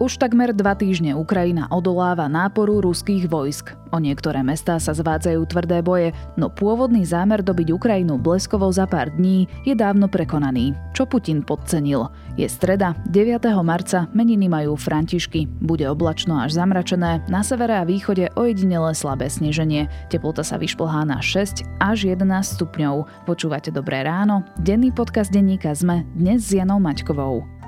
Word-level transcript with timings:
Už 0.00 0.16
takmer 0.16 0.56
dva 0.56 0.72
týždne 0.72 1.12
Ukrajina 1.12 1.68
odoláva 1.68 2.24
náporu 2.24 2.80
ruských 2.80 3.28
vojsk. 3.28 3.76
O 3.92 4.00
niektoré 4.00 4.40
mestá 4.40 4.80
sa 4.80 4.96
zvádzajú 4.96 5.44
tvrdé 5.44 5.84
boje, 5.84 6.16
no 6.40 6.48
pôvodný 6.48 7.04
zámer 7.04 7.44
dobiť 7.44 7.68
Ukrajinu 7.68 8.16
bleskovo 8.16 8.64
za 8.72 8.88
pár 8.88 9.12
dní 9.12 9.44
je 9.68 9.76
dávno 9.76 10.08
prekonaný. 10.08 10.72
Čo 10.96 11.04
Putin 11.04 11.44
podcenil? 11.44 12.08
Je 12.40 12.48
streda, 12.48 12.96
9. 13.12 13.44
marca, 13.60 14.08
meniny 14.16 14.48
majú 14.48 14.72
Františky. 14.72 15.44
Bude 15.60 15.84
oblačno 15.84 16.40
až 16.40 16.56
zamračené, 16.56 17.20
na 17.28 17.44
severe 17.44 17.76
a 17.76 17.84
východe 17.84 18.32
ojedinele 18.40 18.96
slabé 18.96 19.28
sneženie. 19.28 19.84
Teplota 20.08 20.40
sa 20.40 20.56
vyšplhá 20.56 21.04
na 21.04 21.20
6 21.20 21.60
až 21.76 22.08
11 22.08 22.24
stupňov. 22.56 23.28
Počúvate 23.28 23.68
Dobré 23.68 24.00
ráno? 24.00 24.48
Denný 24.64 24.96
podcast 24.96 25.28
denníka 25.28 25.76
ZME 25.76 26.08
dnes 26.16 26.48
s 26.48 26.56
Janou 26.56 26.80
Maťkovou. 26.80 27.59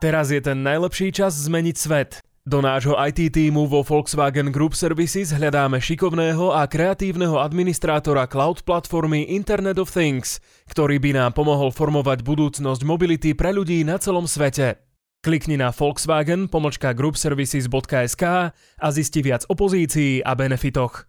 Teraz 0.00 0.32
je 0.32 0.40
ten 0.40 0.64
najlepší 0.64 1.12
čas 1.12 1.36
zmeniť 1.36 1.76
svet. 1.76 2.24
Do 2.48 2.64
nášho 2.64 2.96
IT 2.96 3.36
týmu 3.36 3.68
vo 3.68 3.84
Volkswagen 3.84 4.48
Group 4.48 4.72
Services 4.72 5.28
hľadáme 5.28 5.76
šikovného 5.76 6.56
a 6.56 6.64
kreatívneho 6.64 7.36
administrátora 7.36 8.24
cloud 8.24 8.64
platformy 8.64 9.28
Internet 9.28 9.76
of 9.76 9.92
Things, 9.92 10.40
ktorý 10.72 10.96
by 10.96 11.20
nám 11.20 11.36
pomohol 11.36 11.68
formovať 11.68 12.24
budúcnosť 12.24 12.80
mobility 12.80 13.36
pre 13.36 13.52
ľudí 13.52 13.84
na 13.84 14.00
celom 14.00 14.24
svete. 14.24 14.80
Klikni 15.20 15.60
na 15.60 15.68
Volkswagen 15.68 16.48
pomočka 16.48 16.96
groupservices.sk 16.96 18.24
a 18.56 18.86
zisti 18.88 19.20
viac 19.20 19.44
o 19.52 19.54
pozícii 19.54 20.24
a 20.24 20.32
benefitoch. 20.32 21.04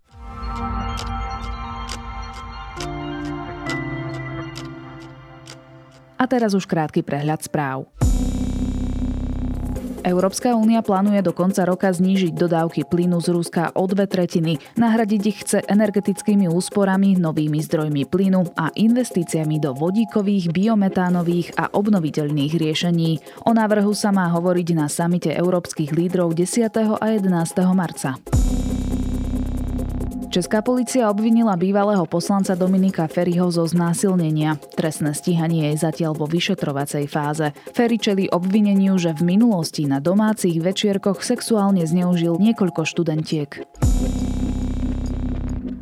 A 6.20 6.24
teraz 6.28 6.52
už 6.52 6.68
krátky 6.68 7.08
prehľad 7.08 7.40
správ. 7.40 7.88
Európska 10.02 10.58
únia 10.58 10.82
plánuje 10.82 11.22
do 11.22 11.30
konca 11.30 11.62
roka 11.62 11.94
znížiť 11.94 12.34
dodávky 12.34 12.90
plynu 12.90 13.22
z 13.22 13.30
Ruska 13.30 13.70
o 13.78 13.86
dve 13.86 14.10
tretiny. 14.10 14.58
Nahradiť 14.74 15.22
ich 15.30 15.38
chce 15.46 15.60
energetickými 15.70 16.50
úsporami, 16.50 17.22
novými 17.22 17.62
zdrojmi 17.62 18.10
plynu 18.10 18.58
a 18.58 18.74
investíciami 18.74 19.62
do 19.62 19.78
vodíkových, 19.78 20.50
biometánových 20.50 21.54
a 21.54 21.70
obnoviteľných 21.70 22.54
riešení. 22.58 23.46
O 23.46 23.54
návrhu 23.54 23.94
sa 23.94 24.10
má 24.10 24.26
hovoriť 24.34 24.68
na 24.74 24.90
samite 24.90 25.30
európskych 25.30 25.94
lídrov 25.94 26.34
10. 26.34 26.98
a 26.98 27.06
11. 27.06 27.30
marca. 27.78 28.18
Česká 30.32 30.64
policia 30.64 31.12
obvinila 31.12 31.60
bývalého 31.60 32.08
poslanca 32.08 32.56
Dominika 32.56 33.04
Ferryho 33.12 33.52
zo 33.52 33.68
znásilnenia. 33.68 34.56
Trestné 34.80 35.12
stíhanie 35.12 35.76
je 35.76 35.84
zatiaľ 35.84 36.16
vo 36.16 36.24
vyšetrovacej 36.24 37.04
fáze. 37.12 37.52
Ferry 37.76 38.00
čeli 38.00 38.32
obvineniu, 38.32 38.96
že 38.96 39.12
v 39.12 39.36
minulosti 39.36 39.84
na 39.84 40.00
domácich 40.00 40.56
večierkoch 40.64 41.20
sexuálne 41.20 41.84
zneužil 41.84 42.40
niekoľko 42.40 42.88
študentiek. 42.88 43.68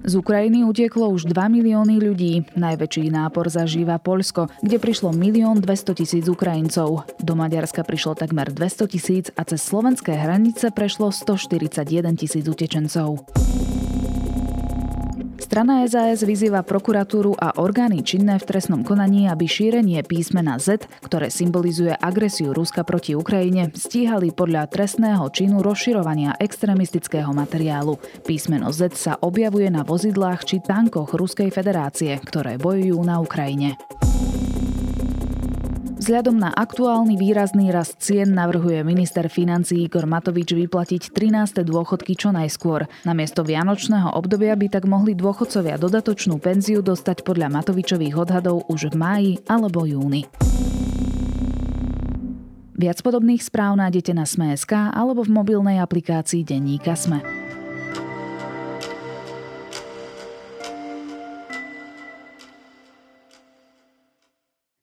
Z 0.10 0.18
Ukrajiny 0.18 0.66
utieklo 0.66 1.14
už 1.14 1.30
2 1.30 1.38
milióny 1.38 2.02
ľudí. 2.02 2.50
Najväčší 2.58 3.14
nápor 3.14 3.54
zažíva 3.54 4.02
Poľsko, 4.02 4.50
kde 4.66 4.82
prišlo 4.82 5.14
1 5.14 5.62
200 5.62 5.94
tisíc 5.94 6.26
Ukrajincov. 6.26 7.06
Do 7.22 7.34
Maďarska 7.38 7.86
prišlo 7.86 8.18
takmer 8.18 8.50
200 8.50 8.90
tisíc 8.90 9.30
a 9.38 9.46
cez 9.46 9.62
slovenské 9.62 10.18
hranice 10.18 10.74
prešlo 10.74 11.14
141 11.14 11.86
tisíc 12.18 12.50
utečencov. 12.50 13.30
Strana 15.50 15.82
SAS 15.90 16.22
vyzýva 16.22 16.62
prokuratúru 16.62 17.34
a 17.34 17.58
orgány 17.58 18.06
činné 18.06 18.38
v 18.38 18.46
trestnom 18.46 18.86
konaní, 18.86 19.26
aby 19.26 19.50
šírenie 19.50 19.98
písmena 20.06 20.62
Z, 20.62 20.86
ktoré 21.02 21.34
symbolizuje 21.34 21.90
agresiu 21.90 22.54
Ruska 22.54 22.86
proti 22.86 23.18
Ukrajine, 23.18 23.74
stíhali 23.74 24.30
podľa 24.30 24.70
trestného 24.70 25.26
činu 25.34 25.66
rozširovania 25.66 26.38
extremistického 26.38 27.34
materiálu. 27.34 27.98
Písmeno 28.30 28.70
Z 28.70 28.94
sa 28.94 29.18
objavuje 29.26 29.74
na 29.74 29.82
vozidlách 29.82 30.46
či 30.46 30.62
tankoch 30.62 31.18
Ruskej 31.18 31.50
federácie, 31.50 32.14
ktoré 32.22 32.62
bojujú 32.62 33.02
na 33.02 33.18
Ukrajine. 33.18 33.74
Vzhľadom 36.00 36.40
na 36.40 36.48
aktuálny 36.56 37.20
výrazný 37.20 37.76
rast 37.76 38.00
cien 38.00 38.32
navrhuje 38.32 38.88
minister 38.88 39.28
financí 39.28 39.84
Igor 39.84 40.08
Matovič 40.08 40.56
vyplatiť 40.56 41.12
13. 41.12 41.60
dôchodky 41.68 42.16
čo 42.16 42.32
najskôr. 42.32 42.88
Namiesto 43.04 43.44
vianočného 43.44 44.16
obdobia 44.16 44.56
by 44.56 44.80
tak 44.80 44.88
mohli 44.88 45.12
dôchodcovia 45.12 45.76
dodatočnú 45.76 46.40
penziu 46.40 46.80
dostať 46.80 47.28
podľa 47.28 47.52
Matovičových 47.52 48.16
odhadov 48.16 48.64
už 48.72 48.90
v 48.90 48.96
máji 48.96 49.32
alebo 49.52 49.84
júni. 49.84 50.24
Viac 52.80 53.04
podobných 53.04 53.44
správ 53.44 53.76
nájdete 53.76 54.16
na 54.16 54.24
Sme.sk 54.24 54.72
alebo 54.72 55.28
v 55.28 55.36
mobilnej 55.36 55.84
aplikácii 55.84 56.48
Denníka 56.48 56.96
Sme. 56.96 57.39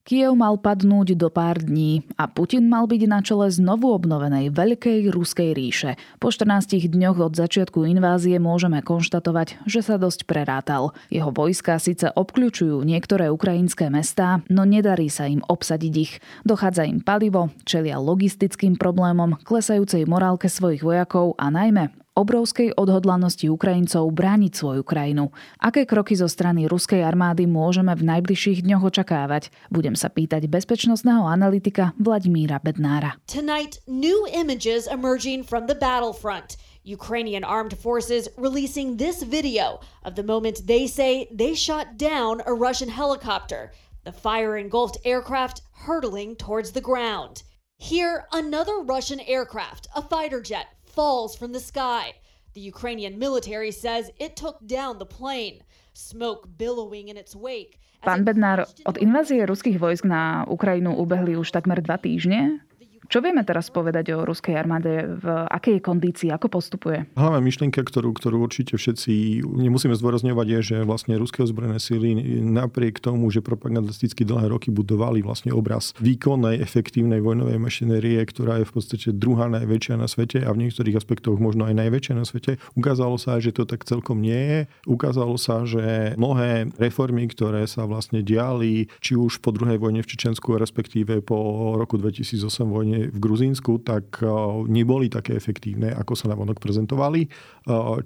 Kiev 0.06 0.38
mal 0.38 0.54
padnúť 0.54 1.18
do 1.18 1.26
pár 1.34 1.58
dní 1.58 2.06
a 2.14 2.30
Putin 2.30 2.70
mal 2.70 2.86
byť 2.86 3.02
na 3.10 3.26
čele 3.26 3.50
znovu 3.50 3.90
obnovenej 3.90 4.54
Veľkej 4.54 5.10
ruskej 5.10 5.50
ríše. 5.50 5.98
Po 6.22 6.30
14 6.30 6.78
dňoch 6.94 7.18
od 7.18 7.34
začiatku 7.34 7.82
invázie 7.82 8.38
môžeme 8.38 8.86
konštatovať, 8.86 9.66
že 9.66 9.82
sa 9.82 9.98
dosť 9.98 10.30
prerátal. 10.30 10.94
Jeho 11.10 11.34
vojska 11.34 11.82
síce 11.82 12.06
obkľúčujú 12.14 12.86
niektoré 12.86 13.34
ukrajinské 13.34 13.90
mestá, 13.90 14.46
no 14.46 14.62
nedarí 14.62 15.10
sa 15.10 15.26
im 15.26 15.42
obsadiť 15.42 15.94
ich. 15.98 16.22
Dochádza 16.46 16.86
im 16.86 17.02
palivo, 17.02 17.50
čelia 17.66 17.98
logistickým 17.98 18.78
problémom, 18.78 19.42
klesajúcej 19.42 20.06
morálke 20.06 20.46
svojich 20.46 20.86
vojakov 20.86 21.34
a 21.34 21.50
najmä 21.50 22.05
obrovskej 22.16 22.72
odhodlanosti 22.74 23.52
Ukrajincov 23.52 24.08
brániť 24.10 24.52
svoju 24.56 24.82
krajinu. 24.82 25.30
Aké 25.60 25.84
kroky 25.84 26.16
zo 26.16 26.26
strany 26.26 26.64
ruskej 26.64 27.04
armády 27.04 27.44
môžeme 27.44 27.92
v 27.92 28.08
najbližších 28.08 28.64
dňoch 28.64 28.88
očakávať? 28.88 29.52
Budem 29.68 29.92
sa 29.92 30.08
pýtať 30.08 30.48
bezpečnostného 30.48 31.28
analytika 31.28 31.92
Vladimíra 32.00 32.56
Bednára. 32.64 33.20
Tonight, 33.28 33.84
new 33.84 34.24
images 34.32 34.88
emerging 34.88 35.44
from 35.44 35.68
the 35.68 35.76
battlefront. 35.76 36.56
Ukrainian 36.86 37.44
armed 37.44 37.76
forces 37.76 38.30
releasing 38.38 38.96
this 38.96 39.22
video 39.22 39.82
of 40.06 40.14
the 40.14 40.22
moment 40.22 40.70
they 40.70 40.86
say 40.86 41.28
they 41.34 41.52
shot 41.52 41.98
down 41.98 42.40
a 42.46 42.54
Russian 42.54 42.88
helicopter. 42.88 43.74
The 44.06 44.14
fire 44.14 44.56
engulfed 44.56 45.02
aircraft 45.04 45.62
hurtling 45.84 46.36
towards 46.36 46.70
the 46.70 46.80
ground. 46.80 47.42
Here, 47.76 48.24
another 48.32 48.80
Russian 48.86 49.20
aircraft, 49.20 49.88
a 49.94 50.00
fighter 50.00 50.40
jet, 50.40 50.66
falls 50.96 51.36
from 51.36 51.52
the 51.52 51.60
sky. 51.60 52.16
The 52.56 52.64
Ukrainian 52.64 53.20
military 53.20 53.70
says 53.70 54.08
it 54.16 54.32
took 54.34 54.64
down 54.64 54.96
the 54.96 55.04
plane, 55.04 55.60
smoke 55.92 56.48
billowing 56.56 57.12
in 57.12 57.20
its 57.20 57.36
wake. 57.36 57.76
Pán 58.00 58.24
Bednár, 58.24 58.64
od 58.88 58.96
invázie 58.96 59.44
ruských 59.44 59.76
vojsk 59.76 60.08
na 60.08 60.48
Ukrajinu 60.48 60.96
ubehli 60.96 61.36
už 61.36 61.52
takmer 61.52 61.84
dva 61.84 62.00
týždne. 62.00 62.64
Čo 63.06 63.22
vieme 63.22 63.46
teraz 63.46 63.70
povedať 63.70 64.18
o 64.18 64.26
ruskej 64.26 64.58
armáde? 64.58 65.18
V 65.22 65.26
akej 65.46 65.78
kondícii? 65.78 66.34
Ako 66.34 66.50
postupuje? 66.50 67.06
Hlavná 67.14 67.38
myšlienka, 67.38 67.78
ktorú, 67.86 68.10
ktorú 68.18 68.42
určite 68.42 68.74
všetci 68.74 69.42
nemusíme 69.46 69.94
zdôrazňovať, 69.94 70.46
je, 70.46 70.60
že 70.62 70.76
vlastne 70.82 71.14
ruské 71.14 71.46
ozbrojené 71.46 71.78
síly 71.78 72.18
napriek 72.42 72.98
tomu, 72.98 73.30
že 73.30 73.46
propagandisticky 73.46 74.26
dlhé 74.26 74.50
roky 74.50 74.74
budovali 74.74 75.22
vlastne 75.22 75.54
obraz 75.54 75.94
výkonnej, 76.02 76.58
efektívnej 76.58 77.22
vojnovej 77.22 77.62
mašinérie, 77.62 78.18
ktorá 78.26 78.58
je 78.62 78.66
v 78.66 78.74
podstate 78.74 79.08
druhá 79.14 79.46
najväčšia 79.46 79.94
na 79.94 80.10
svete 80.10 80.42
a 80.42 80.50
v 80.50 80.66
niektorých 80.66 80.98
aspektoch 80.98 81.38
možno 81.38 81.70
aj 81.70 81.78
najväčšia 81.78 82.14
na 82.18 82.26
svete. 82.26 82.58
Ukázalo 82.74 83.16
sa, 83.22 83.38
že 83.38 83.54
to 83.54 83.62
tak 83.68 83.86
celkom 83.86 84.18
nie 84.18 84.40
je. 84.40 84.60
Ukázalo 84.90 85.38
sa, 85.38 85.62
že 85.62 86.18
mnohé 86.18 86.74
reformy, 86.74 87.30
ktoré 87.30 87.70
sa 87.70 87.86
vlastne 87.86 88.26
diali, 88.26 88.90
či 88.98 89.14
už 89.14 89.38
po 89.38 89.54
druhej 89.54 89.78
vojne 89.78 90.02
v 90.02 90.10
Čečensku, 90.10 90.58
respektíve 90.58 91.22
po 91.22 91.38
roku 91.78 92.02
2008 92.02 92.66
vojne 92.66 92.95
v 93.12 93.18
Gruzínsku, 93.20 93.84
tak 93.84 94.24
eh, 94.24 94.28
neboli 94.66 95.12
také 95.12 95.36
efektívne, 95.36 95.92
ako 95.92 96.16
sa 96.16 96.32
navonok 96.32 96.58
prezentovali. 96.58 97.26
Eh, 97.26 97.30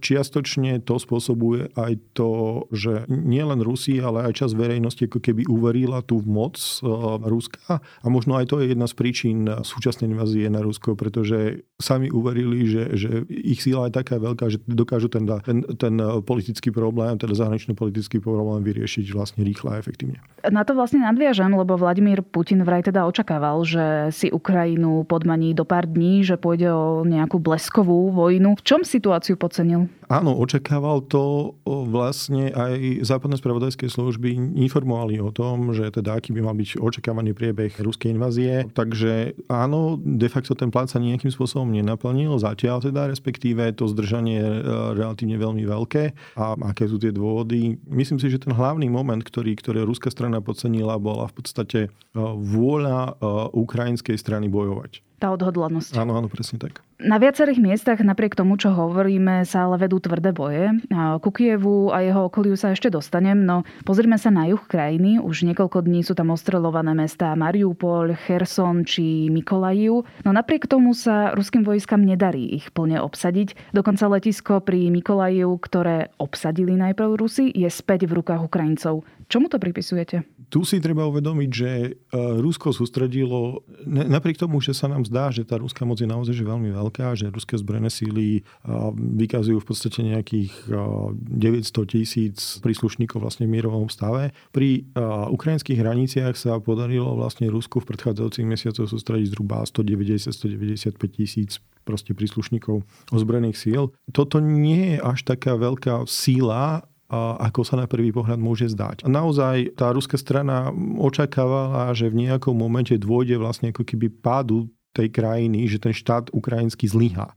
čiastočne 0.03 0.83
to 0.83 0.99
spôsobuje 0.99 1.71
aj 1.79 1.93
to, 2.17 2.65
že 2.75 3.07
nielen 3.07 3.63
Rusi, 3.63 4.03
ale 4.03 4.27
aj 4.27 4.43
čas 4.43 4.51
verejnosti 4.59 5.07
ako 5.07 5.23
keby 5.23 5.47
uverila 5.47 6.03
tú 6.03 6.25
moc 6.27 6.59
eh, 6.59 6.87
Ruska 7.23 7.79
a 7.79 8.07
možno 8.11 8.35
aj 8.41 8.51
to 8.51 8.59
je 8.59 8.75
jedna 8.75 8.91
z 8.91 8.95
príčin 8.97 9.39
súčasnej 9.47 10.11
invázie 10.11 10.51
na 10.51 10.65
Rusko, 10.65 10.99
pretože 10.99 11.63
sami 11.79 12.11
uverili, 12.11 12.67
že, 12.67 12.85
že 12.99 13.11
ich 13.29 13.63
síla 13.63 13.89
je 13.89 13.97
taká 14.01 14.19
veľká, 14.19 14.51
že 14.51 14.59
dokážu 14.67 15.07
ten, 15.07 15.29
ten, 15.47 15.63
ten 15.79 15.95
politický 16.25 16.73
problém, 16.75 17.15
teda 17.21 17.37
zahraničný 17.37 17.79
politický 17.79 18.19
problém 18.19 18.65
vyriešiť 18.67 19.07
vlastne 19.15 19.47
rýchle 19.47 19.77
a 19.77 19.81
efektívne. 19.81 20.19
Na 20.49 20.65
to 20.65 20.73
vlastne 20.73 21.05
nadviažem, 21.05 21.53
lebo 21.53 21.77
Vladimír 21.77 22.25
Putin 22.25 22.65
vraj 22.65 22.81
teda 22.81 23.05
očakával, 23.05 23.61
že 23.65 24.09
si 24.15 24.33
Ukrajina 24.33 24.80
Ukrajinu 24.81 25.05
podmaní 25.05 25.53
do 25.53 25.69
pár 25.69 25.85
dní, 25.85 26.25
že 26.25 26.41
pôjde 26.41 26.73
o 26.73 27.05
nejakú 27.05 27.37
bleskovú 27.37 28.09
vojnu. 28.17 28.57
V 28.57 28.63
čom 28.65 28.81
situáciu 28.81 29.37
podcenil? 29.37 29.93
Áno, 30.11 30.35
očakával 30.35 31.07
to 31.07 31.55
vlastne 31.63 32.51
aj 32.51 33.07
západné 33.07 33.39
spravodajské 33.39 33.87
služby 33.87 34.59
informovali 34.59 35.23
o 35.23 35.31
tom, 35.31 35.71
že 35.71 35.87
teda 35.93 36.19
aký 36.19 36.35
by 36.35 36.41
mal 36.43 36.57
byť 36.57 36.83
očakávaný 36.83 37.31
priebeh 37.31 37.79
ruskej 37.79 38.17
invázie. 38.17 38.67
Takže 38.75 39.39
áno, 39.47 40.01
de 40.03 40.27
facto 40.27 40.59
ten 40.59 40.73
plán 40.73 40.91
sa 40.91 40.99
nejakým 40.99 41.31
spôsobom 41.31 41.71
nenaplnil, 41.71 42.41
zatiaľ 42.43 42.83
teda 42.83 43.07
respektíve 43.07 43.71
to 43.77 43.87
zdržanie 43.87 44.43
je 44.43 44.51
relatívne 44.99 45.37
veľmi 45.39 45.63
veľké. 45.63 46.35
A 46.41 46.59
aké 46.75 46.91
sú 46.91 46.99
tie 46.99 47.15
dôvody? 47.15 47.79
Myslím 47.87 48.19
si, 48.19 48.33
že 48.33 48.43
ten 48.43 48.51
hlavný 48.51 48.91
moment, 48.91 49.23
ktorý, 49.23 49.55
ktorý 49.55 49.87
ruská 49.87 50.11
strana 50.11 50.43
podcenila, 50.43 50.99
bola 50.99 51.31
v 51.31 51.35
podstate 51.39 51.81
e, 51.87 51.89
vôľa 52.19 52.99
e, 52.99 53.13
ukrajinskej 53.55 54.19
strany 54.19 54.51
bojovať 54.71 55.10
tá 55.21 55.29
odhodlanosť. 55.37 56.01
Áno, 56.01 56.17
áno, 56.17 56.33
presne 56.33 56.57
tak. 56.57 56.81
Na 57.01 57.17
viacerých 57.17 57.61
miestach, 57.65 58.01
napriek 58.05 58.37
tomu, 58.37 58.61
čo 58.61 58.77
hovoríme, 58.77 59.45
sa 59.49 59.65
ale 59.65 59.81
vedú 59.81 59.97
tvrdé 60.01 60.37
boje. 60.37 60.69
Ku 60.93 61.31
Kievu 61.33 61.89
a 61.89 62.05
jeho 62.05 62.29
okoliu 62.29 62.61
sa 62.61 62.77
ešte 62.77 62.93
dostanem, 62.93 63.41
no 63.41 63.65
pozrime 63.89 64.21
sa 64.21 64.29
na 64.29 64.45
juh 64.49 64.61
krajiny. 64.61 65.17
Už 65.17 65.49
niekoľko 65.49 65.81
dní 65.81 66.05
sú 66.05 66.13
tam 66.13 66.29
ostrelované 66.33 66.93
mestá 66.93 67.33
Mariupol, 67.33 68.13
Cherson 68.29 68.85
či 68.85 69.33
Mikolajiu. 69.33 70.05
No 70.29 70.31
napriek 70.37 70.69
tomu 70.69 70.93
sa 70.93 71.33
ruským 71.33 71.65
vojskám 71.65 72.05
nedarí 72.05 72.53
ich 72.53 72.69
plne 72.69 73.01
obsadiť. 73.01 73.73
Dokonca 73.73 74.05
letisko 74.13 74.61
pri 74.61 74.93
Mikolajiu, 74.93 75.57
ktoré 75.57 76.13
obsadili 76.21 76.77
najprv 76.77 77.17
Rusi, 77.17 77.49
je 77.49 77.69
späť 77.73 78.05
v 78.05 78.21
rukách 78.21 78.45
Ukrajincov. 78.45 79.09
Čomu 79.31 79.49
to 79.49 79.57
pripisujete? 79.57 80.27
Tu 80.51 80.67
si 80.67 80.83
treba 80.83 81.07
uvedomiť, 81.07 81.51
že 81.55 81.71
e, 81.71 81.91
Rusko 82.19 82.75
sústredilo, 82.75 83.63
napriek 83.87 84.35
tomu, 84.35 84.59
že 84.59 84.75
sa 84.75 84.91
nám 84.91 85.07
zdá, 85.11 85.35
že 85.35 85.43
tá 85.43 85.59
ruská 85.59 85.83
moc 85.83 85.99
je 85.99 86.07
naozaj 86.07 86.39
že 86.39 86.47
veľmi 86.47 86.71
veľká, 86.71 87.19
že 87.19 87.35
ruské 87.35 87.59
zbrojené 87.59 87.91
síly 87.91 88.47
vykazujú 88.95 89.59
v 89.59 89.67
podstate 89.67 90.01
nejakých 90.07 90.71
900 90.71 91.67
e, 91.67 91.81
tisíc 91.91 92.63
príslušníkov 92.63 93.19
vlastne 93.19 93.51
v 93.51 93.59
mierovom 93.59 93.91
stave. 93.91 94.31
Pri 94.55 94.87
ukrajinských 95.35 95.83
hraniciach 95.83 96.39
sa 96.39 96.63
podarilo 96.63 97.19
vlastne 97.19 97.51
Rusku 97.51 97.83
v 97.83 97.91
predchádzajúcich 97.91 98.47
mesiacoch 98.47 98.87
sústrediť 98.87 99.35
zhruba 99.35 99.67
190-195 99.67 100.95
tisíc 101.11 101.59
proste 101.83 102.15
príslušníkov 102.15 102.87
ozbrojených 103.11 103.59
síl. 103.59 103.83
Toto 104.15 104.39
nie 104.39 104.95
je 104.95 104.99
až 105.03 105.27
taká 105.27 105.59
veľká 105.59 106.07
síla, 106.07 106.87
ako 107.11 107.67
sa 107.67 107.75
na 107.75 107.91
prvý 107.91 108.15
pohľad 108.15 108.39
môže 108.39 108.71
zdať. 108.71 109.03
Naozaj 109.03 109.75
tá 109.75 109.91
ruská 109.91 110.15
strana 110.15 110.71
očakávala, 111.03 111.91
že 111.91 112.07
v 112.07 112.31
nejakom 112.31 112.55
momente 112.55 112.95
dôjde 112.95 113.35
vlastne 113.35 113.75
ako 113.75 113.83
keby 113.83 114.07
pádu 114.23 114.71
tej 114.91 115.07
krajiny, 115.15 115.71
že 115.71 115.79
ten 115.79 115.95
štát 115.95 116.35
ukrajinský 116.35 116.91
zlyha. 116.91 117.31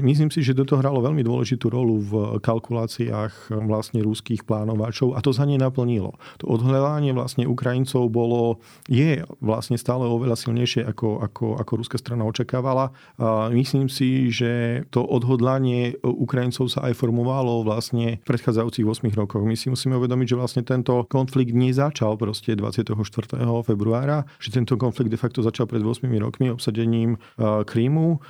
Myslím 0.00 0.32
si, 0.32 0.40
že 0.40 0.56
toto 0.56 0.80
hralo 0.80 1.04
veľmi 1.04 1.20
dôležitú 1.20 1.68
rolu 1.68 2.00
v 2.00 2.12
kalkuláciách 2.40 3.52
vlastne 3.68 4.00
ruských 4.00 4.48
plánovačov 4.48 5.12
a 5.12 5.20
to 5.20 5.36
sa 5.36 5.44
nenaplnilo. 5.44 6.16
To 6.40 6.48
odhľadanie 6.48 7.12
vlastne 7.12 7.44
Ukrajincov 7.44 8.08
bolo, 8.08 8.64
je 8.88 9.20
vlastne 9.44 9.76
stále 9.76 10.08
oveľa 10.08 10.32
silnejšie 10.40 10.88
ako, 10.88 11.20
ako, 11.20 11.60
ako 11.60 11.72
ruská 11.76 12.00
strana 12.00 12.24
očakávala. 12.24 12.96
Myslím 13.52 13.92
si, 13.92 14.32
že 14.32 14.84
to 14.88 15.04
odhodlanie 15.04 16.00
Ukrajincov 16.00 16.72
sa 16.72 16.88
aj 16.88 16.96
formovalo 16.96 17.68
vlastne 17.68 18.24
v 18.24 18.32
predchádzajúcich 18.32 18.88
8 18.88 19.12
rokoch. 19.12 19.44
My 19.44 19.60
si 19.60 19.68
musíme 19.68 20.00
uvedomiť, 20.00 20.26
že 20.32 20.40
vlastne 20.40 20.62
tento 20.64 21.04
konflikt 21.12 21.52
nezačal 21.52 22.16
proste 22.16 22.56
24. 22.56 22.96
februára, 23.60 24.24
že 24.40 24.56
tento 24.56 24.80
konflikt 24.80 25.12
de 25.12 25.20
facto 25.20 25.44
začal 25.44 25.68
pred 25.68 25.84
8 25.84 26.08
rokmi 26.16 26.48
obsadením 26.62 27.18
Krímu. 27.66 28.22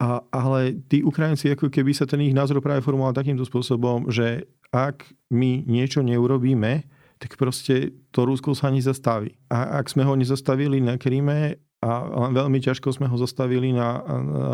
A, 0.00 0.20
ale 0.28 0.76
tí 0.92 1.00
Ukrajinci, 1.00 1.56
ako 1.56 1.72
keby 1.72 1.96
sa 1.96 2.04
ten 2.04 2.20
ich 2.20 2.36
názor 2.36 2.60
práve 2.60 2.84
formoval 2.84 3.16
takýmto 3.16 3.48
spôsobom, 3.48 4.12
že 4.12 4.44
ak 4.68 5.08
my 5.32 5.64
niečo 5.64 6.04
neurobíme, 6.04 6.84
tak 7.20 7.36
proste 7.36 7.96
to 8.12 8.24
Rusko 8.24 8.56
sa 8.56 8.72
nezastaví. 8.72 9.36
A 9.52 9.80
ak 9.80 9.92
sme 9.92 10.04
ho 10.08 10.16
nezastavili 10.16 10.80
na 10.80 10.96
Kríme, 10.96 11.60
a 11.80 12.28
veľmi 12.28 12.60
ťažko 12.60 12.92
sme 12.92 13.08
ho 13.08 13.16
zastavili 13.16 13.72
na, 13.72 14.04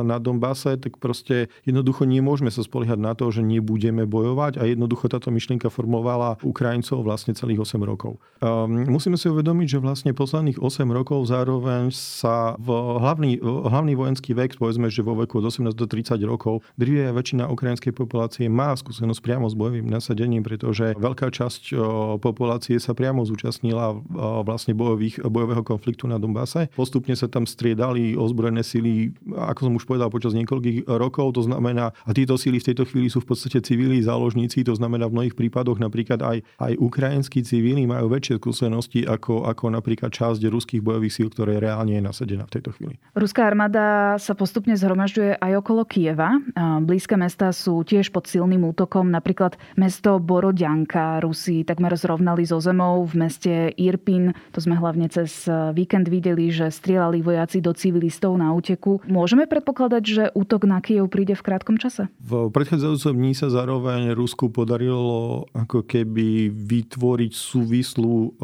na 0.07 0.23
Donbase, 0.23 0.79
tak 0.79 1.03
proste 1.03 1.51
jednoducho 1.67 2.07
nemôžeme 2.07 2.55
sa 2.55 2.63
spoliehať 2.63 3.03
na 3.03 3.19
to, 3.19 3.27
že 3.35 3.43
nebudeme 3.43 4.07
bojovať 4.07 4.63
a 4.63 4.71
jednoducho 4.71 5.11
táto 5.11 5.35
myšlienka 5.35 5.67
formovala 5.67 6.39
Ukrajincov 6.47 7.03
vlastne 7.03 7.35
celých 7.35 7.67
8 7.67 7.83
rokov. 7.83 8.23
Um, 8.39 8.87
musíme 8.87 9.19
si 9.19 9.27
uvedomiť, 9.27 9.67
že 9.75 9.79
vlastne 9.83 10.15
posledných 10.15 10.63
8 10.63 10.87
rokov 10.95 11.27
zároveň 11.27 11.91
sa 11.91 12.55
v 12.63 12.71
hlavný, 13.03 13.43
hlavný 13.43 13.99
vojenský 13.99 14.31
vek, 14.31 14.63
povedzme, 14.63 14.87
že 14.87 15.03
vo 15.03 15.19
veku 15.19 15.43
od 15.43 15.51
18 15.51 15.75
do 15.75 15.91
30 15.91 16.23
rokov, 16.23 16.63
drvia 16.79 17.11
väčšina 17.11 17.51
ukrajinskej 17.51 17.91
populácie 17.91 18.47
má 18.47 18.71
skúsenosť 18.79 19.19
priamo 19.19 19.51
s 19.51 19.59
bojovým 19.59 19.91
nasadením, 19.91 20.47
pretože 20.47 20.95
veľká 20.95 21.35
časť 21.35 21.75
populácie 22.23 22.79
sa 22.79 22.95
priamo 22.95 23.27
zúčastnila 23.27 23.99
vlastne 24.47 24.79
bojových, 24.79 25.27
bojového 25.27 25.67
konfliktu 25.67 26.07
na 26.07 26.23
Donbase. 26.23 26.71
Postupne 26.79 27.16
sa 27.17 27.27
tam 27.27 27.49
striedali 27.49 28.13
ozbrojené 28.13 28.61
sily, 28.61 29.17
ako 29.33 29.61
som 29.67 29.75
už 29.75 29.89
povedal, 29.89 30.13
počas 30.13 30.37
niekoľkých 30.37 30.85
rokov. 30.87 31.41
To 31.41 31.43
znamená, 31.49 31.97
a 32.05 32.11
títo 32.13 32.37
síly 32.37 32.61
v 32.61 32.69
tejto 32.73 32.85
chvíli 32.85 33.09
sú 33.09 33.25
v 33.25 33.33
podstate 33.33 33.65
civili 33.65 34.05
záložníci, 34.05 34.61
to 34.63 34.77
znamená 34.77 35.09
v 35.09 35.17
mnohých 35.17 35.37
prípadoch 35.39 35.81
napríklad 35.81 36.21
aj, 36.21 36.45
aj 36.61 36.73
ukrajinskí 36.77 37.41
civili 37.41 37.89
majú 37.89 38.13
väčšie 38.13 38.37
skúsenosti 38.37 39.09
ako, 39.09 39.49
ako 39.49 39.73
napríklad 39.73 40.13
časť 40.13 40.45
ruských 40.45 40.85
bojových 40.85 41.15
síl, 41.15 41.29
ktoré 41.33 41.57
reálne 41.57 41.97
je 41.97 42.03
nasadená 42.05 42.45
v 42.45 42.61
tejto 42.61 42.77
chvíli. 42.77 43.01
Ruská 43.17 43.49
armáda 43.49 44.19
sa 44.21 44.37
postupne 44.37 44.77
zhromažďuje 44.77 45.41
aj 45.41 45.53
okolo 45.65 45.89
Kieva. 45.89 46.37
Blízke 46.85 47.17
mesta 47.17 47.55
sú 47.55 47.81
tiež 47.87 48.13
pod 48.13 48.29
silným 48.29 48.67
útokom, 48.67 49.09
napríklad 49.09 49.57
mesto 49.79 50.21
Borodianka 50.21 51.23
Rusi 51.25 51.63
takmer 51.65 51.95
zrovnali 51.97 52.45
so 52.45 52.61
zemou 52.61 53.07
v 53.07 53.15
meste 53.27 53.73
Irpin. 53.81 54.35
To 54.53 54.61
sme 54.61 54.77
hlavne 54.77 55.09
cez 55.09 55.47
víkend 55.73 56.11
videli, 56.11 56.51
že 56.51 56.69
strieľa 56.69 57.06
strieľali 57.07 57.23
vojaci 57.23 57.63
do 57.63 57.71
civilistov 57.71 58.35
na 58.35 58.51
úteku. 58.51 58.99
Môžeme 59.07 59.47
predpokladať, 59.47 60.03
že 60.03 60.25
útok 60.35 60.67
na 60.67 60.83
Kiev 60.83 61.07
príde 61.07 61.39
v 61.39 61.43
krátkom 61.47 61.79
čase? 61.79 62.11
V 62.19 62.51
predchádzajúcom 62.51 63.15
dní 63.15 63.33
sa 63.39 63.47
zároveň 63.47 64.11
Rusku 64.19 64.51
podarilo 64.51 65.47
ako 65.55 65.87
keby 65.87 66.51
vytvoriť 66.51 67.33
súvislú 67.33 68.35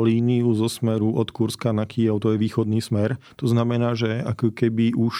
líniu 0.00 0.48
zo 0.56 0.68
smeru 0.72 1.12
od 1.12 1.28
Kurska 1.28 1.76
na 1.76 1.84
Kiev, 1.84 2.24
to 2.24 2.32
je 2.32 2.40
východný 2.40 2.80
smer. 2.80 3.20
To 3.36 3.44
znamená, 3.44 3.92
že 3.92 4.24
ako 4.24 4.56
keby 4.56 4.96
už 4.96 5.14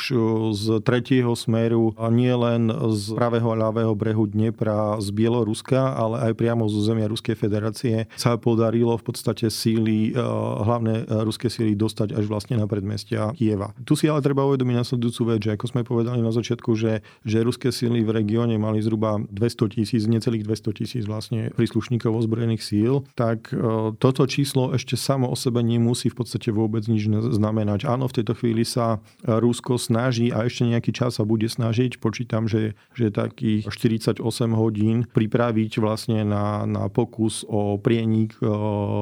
z 0.56 0.64
tretieho 0.80 1.36
smeru 1.36 1.92
nie 2.08 2.32
len 2.32 2.72
z 2.96 3.12
pravého 3.12 3.52
a 3.52 3.60
ľavého 3.68 3.92
brehu 3.92 4.24
Dnepra 4.24 4.96
z 5.04 5.12
Bieloruska, 5.12 5.92
ale 5.92 6.30
aj 6.30 6.32
priamo 6.32 6.64
zo 6.64 6.80
zemia 6.80 7.12
Ruskej 7.12 7.36
federácie 7.36 8.08
sa 8.16 8.40
podarilo 8.40 8.96
v 8.96 9.04
podstate 9.04 9.52
síly, 9.52 10.16
hlavné 10.16 11.04
ruské 11.28 11.52
síly 11.52 11.76
dostať 11.76 12.16
až 12.16 12.24
vlastne 12.30 12.56
na 12.56 12.64
pred 12.64 12.85
predmestia 12.86 13.34
Kieva. 13.34 13.74
Tu 13.82 13.98
si 13.98 14.06
ale 14.06 14.22
treba 14.22 14.46
uvedomiť 14.46 14.78
nasledujúcu 14.78 15.22
vec, 15.34 15.40
že 15.42 15.50
ako 15.58 15.66
sme 15.66 15.82
povedali 15.82 16.22
na 16.22 16.30
začiatku, 16.30 16.70
že, 16.78 17.02
že 17.26 17.42
ruské 17.42 17.74
sily 17.74 18.06
v 18.06 18.22
regióne 18.22 18.54
mali 18.62 18.78
zhruba 18.78 19.18
200 19.26 19.74
tisíc, 19.74 20.06
necelých 20.06 20.46
200 20.46 20.78
tisíc 20.78 21.04
vlastne 21.10 21.50
príslušníkov 21.58 22.14
ozbrojených 22.14 22.62
síl, 22.62 23.02
tak 23.18 23.50
e, 23.50 23.90
toto 23.98 24.22
číslo 24.30 24.70
ešte 24.70 24.94
samo 24.94 25.26
o 25.26 25.34
sebe 25.34 25.66
nemusí 25.66 26.06
v 26.06 26.22
podstate 26.22 26.54
vôbec 26.54 26.86
nič 26.86 27.10
znamenať. 27.10 27.90
Áno, 27.90 28.06
v 28.06 28.22
tejto 28.22 28.38
chvíli 28.38 28.62
sa 28.62 29.02
Rusko 29.26 29.82
snaží 29.82 30.30
a 30.30 30.46
ešte 30.46 30.62
nejaký 30.70 30.94
čas 30.94 31.18
sa 31.18 31.26
bude 31.26 31.50
snažiť, 31.50 31.98
počítam, 31.98 32.46
že, 32.46 32.78
že 32.94 33.10
takých 33.10 33.66
48 33.66 34.22
hodín 34.54 35.10
pripraviť 35.10 35.82
vlastne 35.82 36.22
na, 36.22 36.62
na 36.70 36.86
pokus 36.86 37.42
o 37.50 37.74
prienik 37.82 38.38
e, 38.38 38.46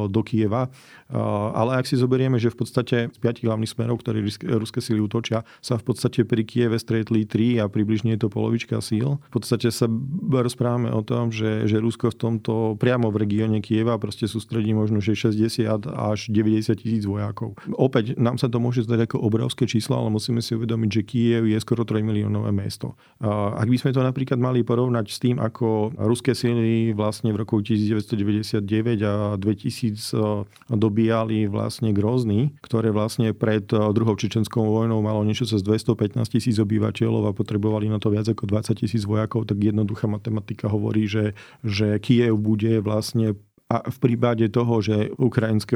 do 0.09 0.21
Kieva. 0.25 0.73
E, 0.73 1.21
ale 1.53 1.77
ak 1.77 1.85
si 1.85 2.01
zoberieme, 2.01 2.41
že 2.41 2.49
v 2.49 2.59
podstate 2.65 2.97
z 3.11 3.19
piatich 3.19 3.45
hlavných 3.51 3.74
smerov, 3.75 4.07
ktoré 4.07 4.23
ruské 4.55 4.79
síly 4.79 5.03
útočia, 5.03 5.43
sa 5.59 5.75
v 5.75 5.91
podstate 5.91 6.23
pri 6.23 6.47
Kieve 6.47 6.79
stretli 6.79 7.27
tri 7.27 7.59
a 7.59 7.67
približne 7.67 8.15
je 8.15 8.23
to 8.23 8.29
polovička 8.31 8.79
síl. 8.79 9.19
V 9.31 9.43
podstate 9.43 9.75
sa 9.75 9.91
rozprávame 10.31 10.95
o 10.95 11.03
tom, 11.03 11.35
že, 11.35 11.67
že 11.67 11.83
Rusko 11.83 12.15
v 12.15 12.17
tomto 12.17 12.53
priamo 12.79 13.11
v 13.11 13.27
regióne 13.27 13.59
Kieva 13.59 13.99
proste 13.99 14.31
sústredí 14.31 14.71
možno 14.71 15.03
že 15.03 15.19
60 15.19 15.67
až 15.91 16.31
90 16.31 16.79
tisíc 16.79 17.05
vojakov. 17.09 17.59
Opäť 17.75 18.15
nám 18.15 18.39
sa 18.39 18.47
to 18.47 18.63
môže 18.63 18.87
zdať 18.87 19.11
ako 19.11 19.17
obrovské 19.25 19.67
číslo, 19.67 19.99
ale 19.99 20.15
musíme 20.15 20.39
si 20.39 20.55
uvedomiť, 20.55 20.91
že 20.91 21.03
Kiev 21.03 21.43
je 21.49 21.59
skoro 21.59 21.83
3 21.83 22.05
miliónové 22.05 22.55
mesto. 22.55 22.95
Ak 23.25 23.67
by 23.67 23.77
sme 23.81 23.91
to 23.91 24.05
napríklad 24.05 24.37
mali 24.37 24.61
porovnať 24.63 25.07
s 25.09 25.19
tým, 25.19 25.37
ako 25.41 25.97
ruské 25.97 26.37
síly 26.37 26.93
vlastne 26.93 27.33
v 27.33 27.41
roku 27.41 27.59
1999 27.65 28.61
a 29.03 29.35
2000 29.41 30.45
dobíjali 30.69 31.49
vlastne 31.49 31.97
Grozny, 31.97 32.53
ktoré 32.61 32.93
vlastne 32.93 33.33
pre 33.33 33.64
pred 33.65 33.97
druhou 33.97 34.17
čečenskou 34.17 34.61
vojnou 34.61 35.01
malo 35.01 35.25
niečo 35.25 35.49
cez 35.49 35.65
215 35.65 36.21
tisíc 36.29 36.61
obyvateľov 36.61 37.33
a 37.33 37.37
potrebovali 37.37 37.89
na 37.89 37.97
to 37.97 38.13
viac 38.13 38.29
ako 38.29 38.45
20 38.45 38.85
tisíc 38.85 39.03
vojakov, 39.09 39.49
tak 39.49 39.57
jednoduchá 39.65 40.05
matematika 40.05 40.69
hovorí, 40.69 41.09
že, 41.09 41.33
že 41.65 41.97
Kiev 41.99 42.37
bude 42.37 42.85
vlastne 42.85 43.33
a 43.75 43.83
v 43.91 43.99
prípade 43.99 44.47
toho, 44.55 44.79
že 44.79 45.11
ukrajinské 45.19 45.75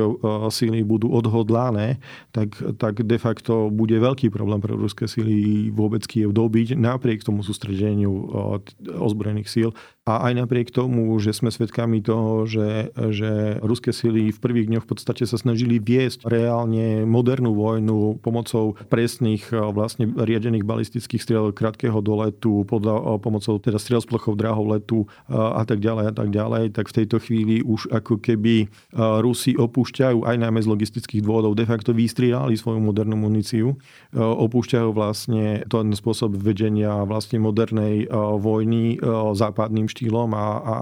síly 0.54 0.86
budú 0.86 1.10
odhodlané, 1.10 1.98
tak, 2.30 2.54
tak 2.78 3.02
de 3.02 3.18
facto 3.18 3.74
bude 3.74 3.98
veľký 3.98 4.30
problém 4.30 4.62
pre 4.62 4.78
ruské 4.78 5.10
síly 5.10 5.68
vôbec 5.74 6.06
Kiev 6.06 6.30
dobiť 6.30 6.78
napriek 6.78 7.26
tomu 7.26 7.42
sústredeniu 7.42 8.10
ozbrojených 8.86 9.50
síl. 9.50 9.70
A 10.08 10.30
aj 10.30 10.40
napriek 10.40 10.72
tomu, 10.72 11.12
že 11.20 11.36
sme 11.36 11.52
svedkami 11.52 12.00
toho, 12.00 12.48
že, 12.48 12.96
že 13.12 13.60
ruské 13.60 13.92
sily 13.92 14.32
v 14.32 14.40
prvých 14.40 14.72
dňoch 14.72 14.88
v 14.88 14.90
podstate 14.96 15.28
sa 15.28 15.36
snažili 15.36 15.76
viesť 15.76 16.24
reálne 16.24 17.04
modernú 17.04 17.52
vojnu 17.52 18.16
pomocou 18.24 18.72
presných 18.88 19.52
vlastne 19.52 20.08
riadených 20.08 20.64
balistických 20.64 21.20
striel 21.20 21.52
krátkeho 21.52 22.00
doletu, 22.00 22.64
podľa, 22.64 23.20
pomocou 23.20 23.60
teda 23.60 23.76
striel 23.76 24.00
z 24.00 24.08
plochov 24.08 24.40
dráhov 24.40 24.72
letu 24.72 25.04
a 25.28 25.60
tak 25.68 25.84
ďalej 25.84 26.04
a 26.08 26.14
tak 26.16 26.28
ďalej, 26.32 26.72
tak 26.72 26.88
v 26.88 26.96
tejto 27.04 27.20
chvíli 27.20 27.60
už 27.60 27.87
ako 27.90 28.20
keby 28.20 28.68
Rusi 28.96 29.56
opúšťajú 29.56 30.24
aj 30.24 30.36
najmä 30.38 30.60
z 30.62 30.70
logistických 30.70 31.24
dôvodov, 31.24 31.58
de 31.58 31.66
facto 31.66 31.90
vystriali 31.96 32.54
svoju 32.54 32.80
modernú 32.80 33.16
muníciu, 33.18 33.74
opúšťajú 34.14 34.88
vlastne 34.92 35.64
ten 35.66 35.88
spôsob 35.92 36.36
vedenia 36.38 37.04
vlastne 37.04 37.40
modernej 37.42 38.08
vojny 38.12 39.00
západným 39.34 39.88
štýlom 39.88 40.32
a, 40.36 40.46
a 40.60 40.76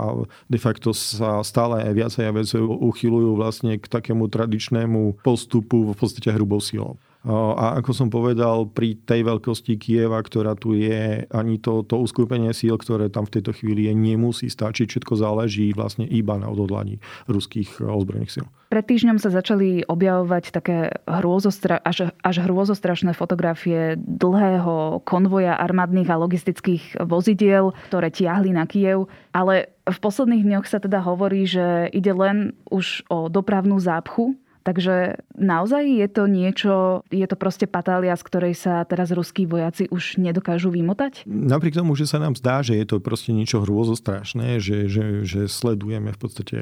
de 0.50 0.58
facto 0.58 0.90
sa 0.92 1.40
stále 1.46 1.82
viacej 1.94 2.24
a 2.28 2.34
viacej 2.34 2.60
uchylujú 2.62 3.38
vlastne 3.38 3.78
k 3.78 3.86
takému 3.86 4.28
tradičnému 4.28 5.22
postupu 5.22 5.92
v 5.92 5.96
podstate 5.96 6.34
hrubou 6.34 6.58
silou. 6.58 6.98
A 7.26 7.82
ako 7.82 7.90
som 7.90 8.06
povedal, 8.06 8.70
pri 8.70 9.02
tej 9.02 9.26
veľkosti 9.26 9.74
Kieva, 9.82 10.22
ktorá 10.22 10.54
tu 10.54 10.78
je, 10.78 11.26
ani 11.26 11.58
to, 11.58 11.82
to 11.82 11.98
uskupenie 11.98 12.54
síl, 12.54 12.78
ktoré 12.78 13.10
tam 13.10 13.26
v 13.26 13.38
tejto 13.38 13.50
chvíli 13.50 13.90
je, 13.90 13.98
nemusí 13.98 14.46
stačiť. 14.46 14.86
Všetko 14.86 15.18
záleží 15.18 15.74
vlastne 15.74 16.06
iba 16.06 16.38
na 16.38 16.46
odhodlaní 16.46 17.02
ruských 17.26 17.82
ozbrojených 17.82 18.30
síl. 18.30 18.46
Pred 18.70 18.84
týždňom 18.86 19.18
sa 19.18 19.34
začali 19.34 19.82
objavovať 19.90 20.54
také 20.54 20.94
hrôzostra- 21.02 21.82
až, 21.82 22.14
až 22.22 22.36
hrôzostrašné 22.46 23.10
fotografie 23.18 23.98
dlhého 23.98 25.02
konvoja 25.02 25.58
armádnych 25.58 26.06
a 26.06 26.22
logistických 26.22 27.02
vozidiel, 27.02 27.74
ktoré 27.90 28.14
tiahli 28.14 28.54
na 28.54 28.70
Kiev. 28.70 29.10
Ale 29.34 29.74
v 29.82 29.98
posledných 29.98 30.46
dňoch 30.46 30.66
sa 30.70 30.78
teda 30.78 31.02
hovorí, 31.02 31.42
že 31.42 31.90
ide 31.90 32.14
len 32.14 32.54
už 32.70 33.02
o 33.10 33.26
dopravnú 33.26 33.82
zápchu 33.82 34.38
Takže 34.66 35.22
naozaj 35.36 35.84
je 35.84 36.08
to 36.10 36.24
niečo, 36.26 37.04
je 37.12 37.26
to 37.28 37.36
proste 37.38 37.68
patália, 37.68 38.16
z 38.16 38.26
ktorej 38.26 38.54
sa 38.56 38.82
teraz 38.88 39.12
ruskí 39.12 39.44
vojaci 39.44 39.86
už 39.92 40.18
nedokážu 40.18 40.72
vymotať? 40.72 41.28
Napriek 41.28 41.76
tomu, 41.76 41.94
že 41.94 42.08
sa 42.08 42.18
nám 42.18 42.34
zdá, 42.34 42.64
že 42.64 42.76
je 42.76 42.86
to 42.88 42.96
proste 42.98 43.30
niečo 43.30 43.62
hrôzostrašné, 43.62 44.58
že, 44.58 44.88
že, 44.88 45.22
že 45.22 45.46
sledujeme 45.46 46.10
v 46.10 46.18
podstate 46.18 46.56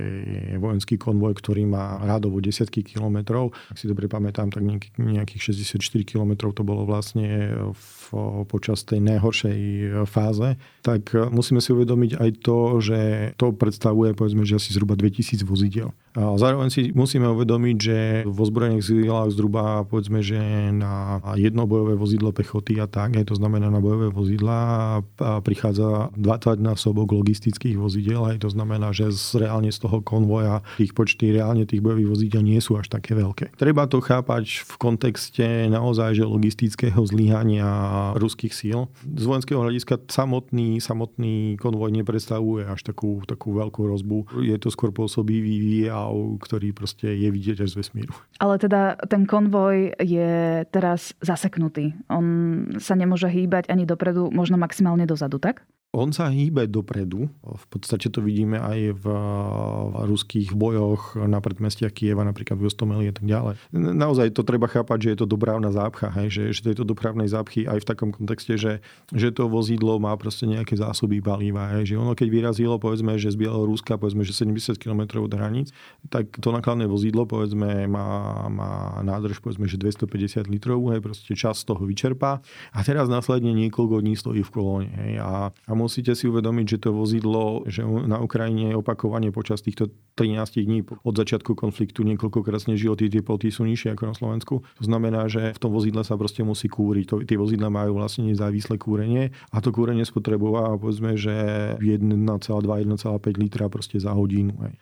vojenský 0.59 0.99
konvoj, 0.99 1.39
ktorý 1.39 1.65
má 1.65 2.03
rádovo 2.03 2.43
desiatky 2.43 2.83
kilometrov. 2.85 3.55
Ak 3.71 3.79
si 3.79 3.87
dobre 3.87 4.11
pamätám, 4.11 4.51
tak 4.51 4.67
nejakých 4.99 5.55
64 5.55 5.81
kilometrov 6.05 6.53
to 6.53 6.67
bolo 6.67 6.85
vlastne 6.85 7.55
v, 7.73 8.09
počas 8.51 8.83
tej 8.83 9.01
najhoršej 9.01 9.59
fáze. 10.11 10.59
Tak 10.85 11.15
musíme 11.31 11.63
si 11.63 11.71
uvedomiť 11.73 12.21
aj 12.21 12.31
to, 12.43 12.59
že 12.83 13.01
to 13.41 13.55
predstavuje 13.55 14.13
povedzme, 14.13 14.43
že 14.45 14.59
asi 14.59 14.75
zhruba 14.75 14.99
2000 14.99 15.43
vozidel. 15.47 15.95
A 16.15 16.39
zároveň 16.39 16.71
si 16.71 16.95
musíme 16.95 17.27
uvedomiť, 17.27 17.77
že 17.77 17.99
vo 18.23 18.47
zbrojených 18.65 19.05
silách 19.05 19.29
zhruba 19.35 19.85
povedzme, 19.85 20.25
že 20.25 20.39
na 20.73 21.21
jedno 21.37 21.69
bojové 21.69 21.99
vozidlo 22.01 22.33
pechoty 22.33 22.81
a 22.81 22.89
tak, 22.89 23.21
aj 23.21 23.29
to 23.29 23.35
znamená 23.37 23.69
na 23.69 23.83
bojové 23.83 24.09
vozidla 24.09 25.01
prichádza 25.45 26.09
20 26.17 26.65
násobok 26.65 27.13
logistických 27.13 27.77
vozidel, 27.77 28.25
aj 28.25 28.47
to 28.47 28.49
znamená, 28.49 28.95
že 28.95 29.11
z, 29.13 29.45
reálne 29.45 29.69
z 29.69 29.83
toho 29.83 30.01
konvoja 30.01 30.65
tých 30.79 30.97
počty 30.97 31.35
reálne 31.35 31.67
tých 31.69 31.83
bojových 31.83 32.09
vozidel 32.09 32.43
nie 32.47 32.61
sú 32.63 32.79
až 32.79 32.89
také 32.89 33.13
veľké. 33.13 33.53
Treba 33.59 33.85
to 33.85 34.01
chápať 34.01 34.65
v 34.65 34.75
kontexte 34.81 35.69
naozaj, 35.69 36.17
že 36.17 36.25
logistického 36.25 37.05
zlyhania 37.05 37.69
ruských 38.17 38.55
síl. 38.55 38.89
Z 39.03 39.25
vojenského 39.29 39.61
hľadiska 39.61 40.09
samotný, 40.09 40.79
samotný 40.81 41.61
konvoj 41.61 41.91
nepredstavuje 41.93 42.65
až 42.65 42.81
takú, 42.87 43.21
takú 43.29 43.53
veľkú 43.57 43.83
rozbu. 43.85 44.19
Je 44.41 44.57
to 44.57 44.73
skôr 44.73 44.95
pôsobivý 44.95 45.85
signál, 46.05 46.39
ktorý 46.41 46.75
proste 46.75 47.09
je 47.09 47.29
vidieť 47.31 47.65
až 47.65 47.75
z 47.75 47.77
vesmíru. 47.81 48.15
Ale 48.39 48.54
teda 48.57 48.97
ten 49.09 49.27
konvoj 49.29 49.97
je 50.01 50.65
teraz 50.71 51.13
zaseknutý. 51.21 51.95
On 52.09 52.27
sa 52.79 52.95
nemôže 52.95 53.29
hýbať 53.29 53.69
ani 53.69 53.85
dopredu, 53.85 54.31
možno 54.31 54.57
maximálne 54.61 55.05
dozadu, 55.05 55.41
tak? 55.41 55.67
On 55.95 56.11
sa 56.11 56.27
hýbe 56.27 56.67
dopredu. 56.67 57.31
V 57.47 57.67
podstate 57.71 58.11
to 58.11 58.19
vidíme 58.19 58.59
aj 58.59 58.99
v 58.99 59.05
ruských 60.11 60.51
bojoch 60.51 61.15
na 61.15 61.39
predmestiach 61.39 61.95
Kieva, 61.95 62.27
napríklad 62.27 62.59
v 62.59 62.67
Ostomeli 62.67 63.07
a 63.09 63.15
tak 63.15 63.23
ďalej. 63.23 63.55
Naozaj 63.73 64.35
to 64.35 64.43
treba 64.43 64.67
chápať, 64.67 64.99
že 64.99 65.09
je 65.15 65.19
to 65.23 65.27
dopravná 65.31 65.71
zápcha, 65.71 66.11
hej? 66.19 66.35
Že, 66.35 66.43
že 66.51 66.75
to 66.75 66.83
dopravnej 66.83 67.31
zápchy 67.31 67.71
aj 67.71 67.79
v 67.79 67.87
takom 67.87 68.11
kontexte, 68.11 68.59
že, 68.59 68.83
že 69.15 69.31
to 69.31 69.47
vozidlo 69.47 70.03
má 70.03 70.11
proste 70.19 70.51
nejaké 70.51 70.75
zásoby 70.75 71.23
paliva. 71.23 71.71
Hej? 71.79 71.95
Že 71.95 72.03
ono 72.03 72.13
keď 72.19 72.29
vyrazilo, 72.29 72.75
povedzme, 72.83 73.15
že 73.15 73.31
z 73.31 73.39
Bieloruska, 73.39 73.95
povedzme, 73.95 74.27
že 74.27 74.35
70 74.35 74.75
km 74.83 75.23
od 75.23 75.31
hraníc, 75.31 75.71
tak 76.11 76.35
to 76.43 76.51
nakladné 76.51 76.91
vozidlo, 76.91 77.23
povedzme, 77.23 77.87
má, 77.87 78.09
má 78.51 78.99
nádrž, 79.07 79.39
povedzme, 79.39 79.71
že 79.71 79.79
250 79.79 80.51
litrov, 80.51 80.83
hej? 80.91 80.99
proste 80.99 81.39
čas 81.39 81.63
toho 81.63 81.87
vyčerpá 81.87 82.43
a 82.75 82.79
teraz 82.83 83.07
následne 83.07 83.55
niekoľko 83.55 84.03
dní 84.03 84.19
stojí 84.19 84.43
v 84.43 84.51
kolóne. 84.51 84.91
Hej? 84.91 85.13
A, 85.23 85.55
a 85.55 85.73
musíte 85.85 86.17
si 86.17 86.25
uvedomiť, 86.25 86.67
že 86.67 86.79
to 86.89 86.91
vozidlo, 86.97 87.69
že 87.69 87.85
na 87.85 88.17
Ukrajine 88.25 88.73
je 88.73 88.81
opakovanie 88.81 89.29
počas 89.29 89.61
týchto 89.61 89.93
13 90.17 90.65
dní 90.65 90.79
od 91.05 91.15
začiatku 91.15 91.53
konfliktu 91.53 92.07
niekoľkokrát 92.07 92.65
snežilo, 92.65 92.97
tie 92.97 93.13
teploty 93.13 93.53
sú 93.53 93.69
nižšie 93.69 93.93
ako 93.93 94.05
na 94.09 94.15
Slovensku. 94.17 94.55
To 94.65 94.85
znamená, 94.85 95.29
že 95.29 95.53
v 95.53 95.59
tom 95.61 95.75
vozidle 95.75 96.07
sa 96.07 96.17
proste 96.17 96.41
musí 96.41 96.71
kúriť. 96.71 97.05
To, 97.11 97.17
tie 97.21 97.37
vozidla 97.37 97.69
majú 97.69 98.01
vlastne 98.01 98.31
nezávislé 98.31 98.81
kúrenie 98.81 99.35
a 99.53 99.61
to 99.61 99.75
kúrenie 99.75 100.07
spotrebováva 100.07 100.81
povedzme, 100.81 101.19
že 101.19 101.35
1,2-1,5 101.83 103.43
litra 103.43 103.67
proste 103.69 103.99
za 103.99 104.15
hodinu 104.15 104.55
hej, 104.65 104.75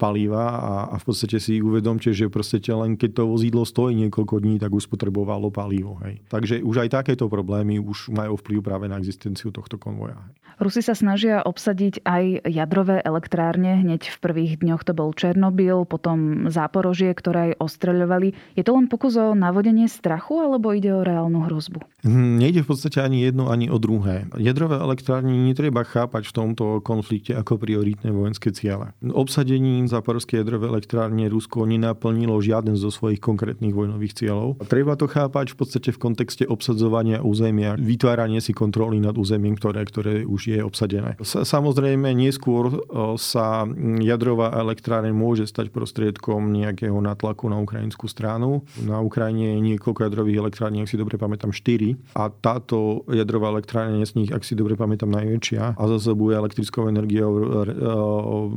paliva 0.00 0.44
a, 0.58 0.74
a, 0.92 0.96
v 0.96 1.04
podstate 1.04 1.38
si 1.38 1.60
uvedomte, 1.60 2.10
že 2.10 2.32
proste 2.32 2.58
len 2.72 2.96
keď 2.96 3.22
to 3.22 3.22
vozidlo 3.28 3.62
stojí 3.68 3.94
niekoľko 4.08 4.40
dní, 4.40 4.56
tak 4.58 4.72
už 4.72 4.88
spotrebovalo 4.88 5.52
palivo. 5.52 6.00
Hej. 6.02 6.24
Takže 6.32 6.64
už 6.64 6.88
aj 6.88 7.04
takéto 7.04 7.28
problémy 7.28 7.76
už 7.78 8.10
majú 8.10 8.40
vplyv 8.40 8.58
práve 8.64 8.86
na 8.88 8.96
existenciu 8.96 9.52
tohto 9.52 9.76
konvoja. 9.76 10.16
Hej. 10.16 10.47
Rusi 10.56 10.80
sa 10.80 10.96
snažia 10.96 11.44
obsadiť 11.44 12.02
aj 12.08 12.48
jadrové 12.48 13.04
elektrárne. 13.04 13.84
Hneď 13.84 14.08
v 14.08 14.18
prvých 14.18 14.52
dňoch 14.64 14.82
to 14.88 14.96
bol 14.96 15.12
Černobyl, 15.12 15.84
potom 15.84 16.48
Záporožie, 16.48 17.12
ktoré 17.12 17.52
aj 17.52 17.60
ostreľovali. 17.60 18.56
Je 18.56 18.64
to 18.64 18.72
len 18.72 18.88
pokus 18.88 19.20
o 19.20 19.36
navodenie 19.36 19.86
strachu, 19.86 20.40
alebo 20.42 20.74
ide 20.74 20.90
o 20.90 21.06
reálnu 21.06 21.46
hrozbu? 21.46 21.84
Hm, 22.02 22.42
nejde 22.42 22.66
v 22.66 22.68
podstate 22.74 23.02
ani 23.02 23.26
jedno, 23.26 23.50
ani 23.50 23.70
o 23.70 23.78
druhé. 23.78 24.26
Jadrové 24.38 24.78
elektrárne 24.78 25.34
netreba 25.34 25.82
chápať 25.82 26.30
v 26.30 26.36
tomto 26.36 26.64
konflikte 26.82 27.34
ako 27.34 27.58
prioritné 27.58 28.10
vojenské 28.10 28.54
ciele. 28.54 28.94
Obsadením 29.02 29.86
Záporovskej 29.90 30.42
jadrové 30.42 30.70
elektrárne 30.70 31.26
Rusko 31.26 31.66
nenaplnilo 31.66 32.38
žiaden 32.38 32.78
zo 32.78 32.94
svojich 32.94 33.18
konkrétnych 33.18 33.74
vojnových 33.74 34.14
cieľov. 34.14 34.62
Treba 34.66 34.94
to 34.94 35.10
chápať 35.10 35.54
v 35.54 35.56
podstate 35.58 35.90
v 35.90 35.98
kontexte 35.98 36.44
obsadzovania 36.46 37.22
územia, 37.24 37.74
vytváranie 37.78 38.38
si 38.38 38.54
kontroly 38.54 39.00
nad 39.00 39.16
územím, 39.18 39.56
ktoré, 39.58 39.82
ktoré 39.82 40.27
už 40.28 40.52
je 40.52 40.60
obsadené. 40.60 41.16
Samozrejme, 41.24 42.12
neskôr 42.12 42.84
sa 43.16 43.64
jadrová 44.04 44.52
elektráreň 44.60 45.16
môže 45.16 45.48
stať 45.48 45.72
prostriedkom 45.72 46.52
nejakého 46.52 47.00
natlaku 47.00 47.48
na 47.48 47.56
ukrajinskú 47.56 48.04
stranu. 48.04 48.68
Na 48.84 49.00
Ukrajine 49.00 49.56
je 49.56 49.64
niekoľko 49.72 50.04
jadrových 50.04 50.38
elektrární, 50.44 50.84
ak 50.84 50.92
si 50.92 51.00
dobre 51.00 51.16
pamätám, 51.16 51.50
4. 51.56 51.96
A 52.12 52.28
táto 52.28 53.08
jadrová 53.08 53.48
elektrárne 53.56 54.04
je 54.04 54.12
z 54.12 54.16
nich, 54.20 54.30
ak 54.30 54.44
si 54.44 54.52
dobre 54.52 54.76
pamätám, 54.76 55.08
najväčšia 55.08 55.80
a 55.80 55.82
zasobuje 55.88 56.36
elektrickou 56.36 56.92
energiou 56.92 57.32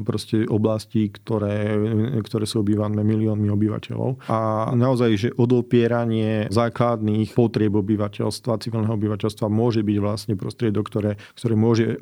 proste 0.04 0.44
oblasti, 0.52 1.08
ktoré, 1.08 1.72
ktoré 2.20 2.44
sú 2.44 2.68
obývané 2.68 3.00
miliónmi 3.00 3.48
obyvateľov. 3.48 4.28
A 4.28 4.72
naozaj, 4.76 5.10
že 5.16 5.30
odopieranie 5.38 6.52
základných 6.52 7.32
potrieb 7.32 7.78
obyvateľstva, 7.78 8.60
civilného 8.60 8.98
obyvateľstva 8.98 9.48
môže 9.48 9.86
byť 9.86 9.98
vlastne 10.02 10.34
prostriedok, 10.36 10.84
ktoré, 10.90 11.16
ktoré 11.38 11.54
môže 11.62 11.82
môže 11.82 12.02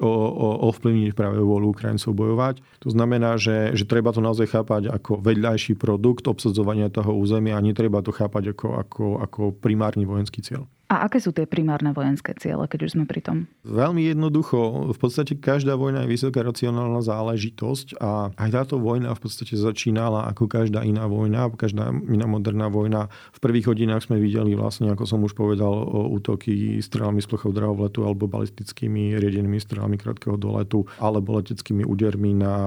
ovplyvniť 0.72 1.12
práve 1.14 1.44
vôľu 1.44 1.76
Ukrajincov 1.76 2.16
bojovať. 2.16 2.56
To 2.88 2.90
znamená, 2.90 3.36
že, 3.36 3.76
že 3.76 3.84
treba 3.84 4.16
to 4.16 4.24
naozaj 4.24 4.48
chápať 4.48 4.88
ako 4.88 5.20
vedľajší 5.20 5.76
produkt 5.76 6.26
obsadzovania 6.32 6.88
toho 6.88 7.12
územia 7.12 7.60
a 7.60 7.66
netreba 7.66 8.00
to 8.00 8.16
chápať 8.16 8.56
ako, 8.56 8.68
ako, 8.80 9.06
ako 9.20 9.42
primárny 9.54 10.08
vojenský 10.08 10.40
cieľ. 10.42 10.66
A 10.90 11.06
aké 11.06 11.22
sú 11.22 11.30
tie 11.30 11.46
primárne 11.46 11.94
vojenské 11.94 12.34
ciele, 12.42 12.66
keď 12.66 12.90
už 12.90 12.98
sme 12.98 13.06
pri 13.06 13.22
tom? 13.22 13.46
Veľmi 13.62 14.10
jednoducho. 14.10 14.90
V 14.90 14.98
podstate 14.98 15.38
každá 15.38 15.78
vojna 15.78 16.02
je 16.02 16.18
vysoká 16.18 16.42
racionálna 16.42 17.06
záležitosť 17.06 18.02
a 18.02 18.34
aj 18.34 18.50
táto 18.50 18.82
vojna 18.82 19.14
v 19.14 19.22
podstate 19.22 19.54
začínala 19.54 20.26
ako 20.34 20.50
každá 20.50 20.82
iná 20.82 21.06
vojna, 21.06 21.46
každá 21.54 21.94
iná 21.94 22.26
moderná 22.26 22.74
vojna. 22.74 23.06
V 23.30 23.38
prvých 23.38 23.70
hodinách 23.70 24.10
sme 24.10 24.18
videli 24.18 24.58
vlastne, 24.58 24.90
ako 24.90 25.06
som 25.06 25.22
už 25.22 25.38
povedal, 25.38 25.70
útoky 26.10 26.82
strelami 26.82 27.22
z 27.22 27.30
plochov 27.30 27.54
drahovletu 27.54 28.10
alebo 28.10 28.26
balistickými 28.26 29.14
riedenými 29.22 29.62
strelami 29.62 29.94
krátkeho 29.94 30.42
doletu 30.42 30.90
alebo 30.98 31.38
leteckými 31.38 31.86
údermi 31.86 32.34
na, 32.34 32.58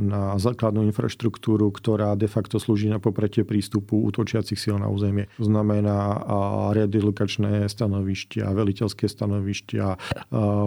na 0.00 0.40
základnú 0.40 0.88
infraštruktúru, 0.88 1.68
ktorá 1.68 2.16
de 2.16 2.32
facto 2.32 2.56
slúži 2.56 2.88
na 2.88 2.96
popretie 2.96 3.44
prístupu 3.44 4.08
útočiacich 4.08 4.56
síl 4.56 4.80
na 4.80 4.88
územie. 4.88 5.28
To 5.36 5.44
znamená 5.44 6.24
redelokačné 6.72 7.57
stanovištia, 7.66 8.46
veliteľské 8.54 9.10
stanovištia, 9.10 9.98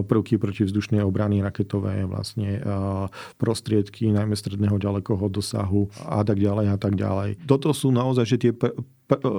prvky 0.03 0.36
protivzdušnej 0.36 1.00
obrany, 1.05 1.39
raketové 1.39 2.03
vlastne 2.03 2.60
prostriedky, 3.39 4.12
najmä 4.12 4.36
stredného 4.36 4.75
ďalekoho 4.75 5.31
dosahu 5.31 5.88
a 6.03 6.25
tak 6.27 6.41
ďalej 6.41 6.65
a 6.74 6.77
tak 6.81 7.00
ďalej. 7.00 7.39
Toto 7.48 7.71
sú 7.71 7.93
naozaj 7.93 8.25
že 8.27 8.38
tie 8.50 8.51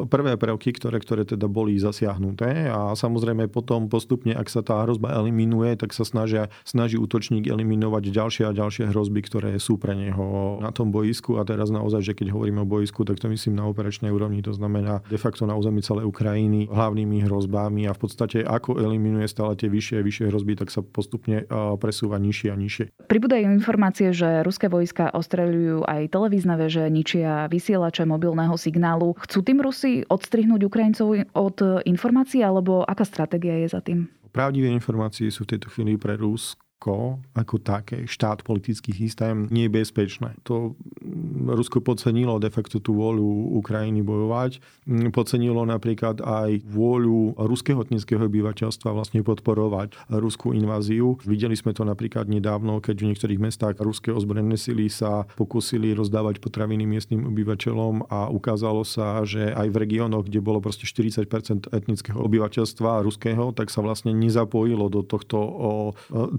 prvé 0.08 0.36
prvky, 0.36 0.76
ktoré, 0.76 1.00
ktoré 1.00 1.22
teda 1.24 1.48
boli 1.48 1.80
zasiahnuté 1.80 2.68
a 2.68 2.92
samozrejme 2.92 3.48
potom 3.48 3.88
postupne, 3.88 4.36
ak 4.36 4.50
sa 4.52 4.60
tá 4.60 4.84
hrozba 4.84 5.16
eliminuje, 5.16 5.78
tak 5.80 5.96
sa 5.96 6.04
snažia, 6.04 6.52
snaží 6.66 7.00
útočník 7.00 7.48
eliminovať 7.48 8.12
ďalšie 8.12 8.44
a 8.48 8.52
ďalšie 8.52 8.92
hrozby, 8.92 9.24
ktoré 9.24 9.56
sú 9.56 9.80
pre 9.80 9.96
neho 9.96 10.58
na 10.60 10.74
tom 10.74 10.92
boisku 10.92 11.40
a 11.40 11.46
teraz 11.48 11.72
naozaj, 11.72 12.04
že 12.04 12.12
keď 12.12 12.36
hovoríme 12.36 12.60
o 12.62 12.68
boisku, 12.68 13.06
tak 13.06 13.16
to 13.22 13.30
myslím 13.32 13.56
na 13.56 13.64
operačnej 13.64 14.12
úrovni, 14.12 14.44
to 14.44 14.52
znamená 14.52 15.00
de 15.08 15.16
facto 15.16 15.48
na 15.48 15.56
území 15.56 15.80
celej 15.80 16.10
Ukrajiny 16.10 16.68
hlavnými 16.68 17.24
hrozbami 17.24 17.88
a 17.88 17.96
v 17.96 18.00
podstate 18.02 18.44
ako 18.44 18.82
eliminuje 18.82 19.24
stále 19.30 19.56
tie 19.56 19.70
vyššie 19.70 19.96
a 19.98 20.04
vyššie 20.04 20.24
hrozby, 20.28 20.52
tak 20.58 20.68
sa 20.68 20.82
postupne 20.82 21.46
presúva 21.78 22.18
nižšie 22.18 22.48
a 22.50 22.56
nižšie. 22.58 22.84
Pribúdajú 23.06 23.46
informácie, 23.48 24.10
že 24.10 24.42
ruské 24.42 24.66
vojska 24.66 25.14
ostreľujú 25.14 25.86
aj 25.86 26.10
televízne 26.10 26.58
veže, 26.58 26.84
ničia 26.90 27.46
vysielače 27.46 28.02
mobilného 28.04 28.58
signálu. 28.58 29.14
Chcú 29.22 29.40
tým 29.46 29.61
Rusi 29.62 30.02
odstrihnúť 30.04 30.66
Ukrajincov 30.66 31.14
od 31.32 31.56
informácií, 31.86 32.42
alebo 32.42 32.82
aká 32.82 33.06
stratégia 33.06 33.56
je 33.62 33.68
za 33.70 33.80
tým? 33.80 34.10
Pravdivé 34.34 34.68
informácie 34.68 35.30
sú 35.30 35.46
v 35.46 35.56
tejto 35.56 35.70
chvíli 35.70 35.94
pre 35.94 36.18
Rus 36.18 36.58
Rusko 36.82 37.22
ako 37.38 37.62
také, 37.62 38.10
štát, 38.10 38.42
politický 38.42 38.90
systém, 38.90 39.46
nie 39.54 39.70
je 39.70 39.74
bezpečné. 39.78 40.34
To 40.50 40.74
mm, 40.98 41.54
Rusko 41.54 41.78
podcenilo 41.78 42.42
de 42.42 42.50
facto 42.50 42.82
tú 42.82 42.98
vôľu 42.98 43.54
Ukrajiny 43.62 44.02
bojovať. 44.02 44.58
Mm, 44.90 45.14
podcenilo 45.14 45.62
napríklad 45.62 46.18
aj 46.18 46.66
vôľu 46.66 47.38
ruského 47.38 47.78
etnického 47.86 48.26
obyvateľstva 48.26 48.90
vlastne 48.98 49.22
podporovať 49.22 49.94
ruskú 50.10 50.50
inváziu. 50.58 51.22
Videli 51.22 51.54
sme 51.54 51.70
to 51.70 51.86
napríklad 51.86 52.26
nedávno, 52.26 52.82
keď 52.82 52.98
v 52.98 53.08
niektorých 53.14 53.38
mestách 53.38 53.78
ruské 53.78 54.10
ozbrojené 54.10 54.58
sily 54.58 54.90
sa 54.90 55.30
pokúsili 55.38 55.94
rozdávať 55.94 56.42
potraviny 56.42 56.82
miestnym 56.82 57.30
obyvateľom 57.30 58.10
a 58.10 58.26
ukázalo 58.26 58.82
sa, 58.82 59.22
že 59.22 59.54
aj 59.54 59.70
v 59.70 59.80
regiónoch, 59.86 60.26
kde 60.26 60.42
bolo 60.42 60.58
proste 60.58 60.82
40% 60.90 61.70
etnického 61.70 62.18
obyvateľstva 62.18 63.06
ruského, 63.06 63.54
tak 63.54 63.70
sa 63.70 63.86
vlastne 63.86 64.10
nezapojilo 64.10 64.90
do 64.90 65.06
tohto 65.06 65.38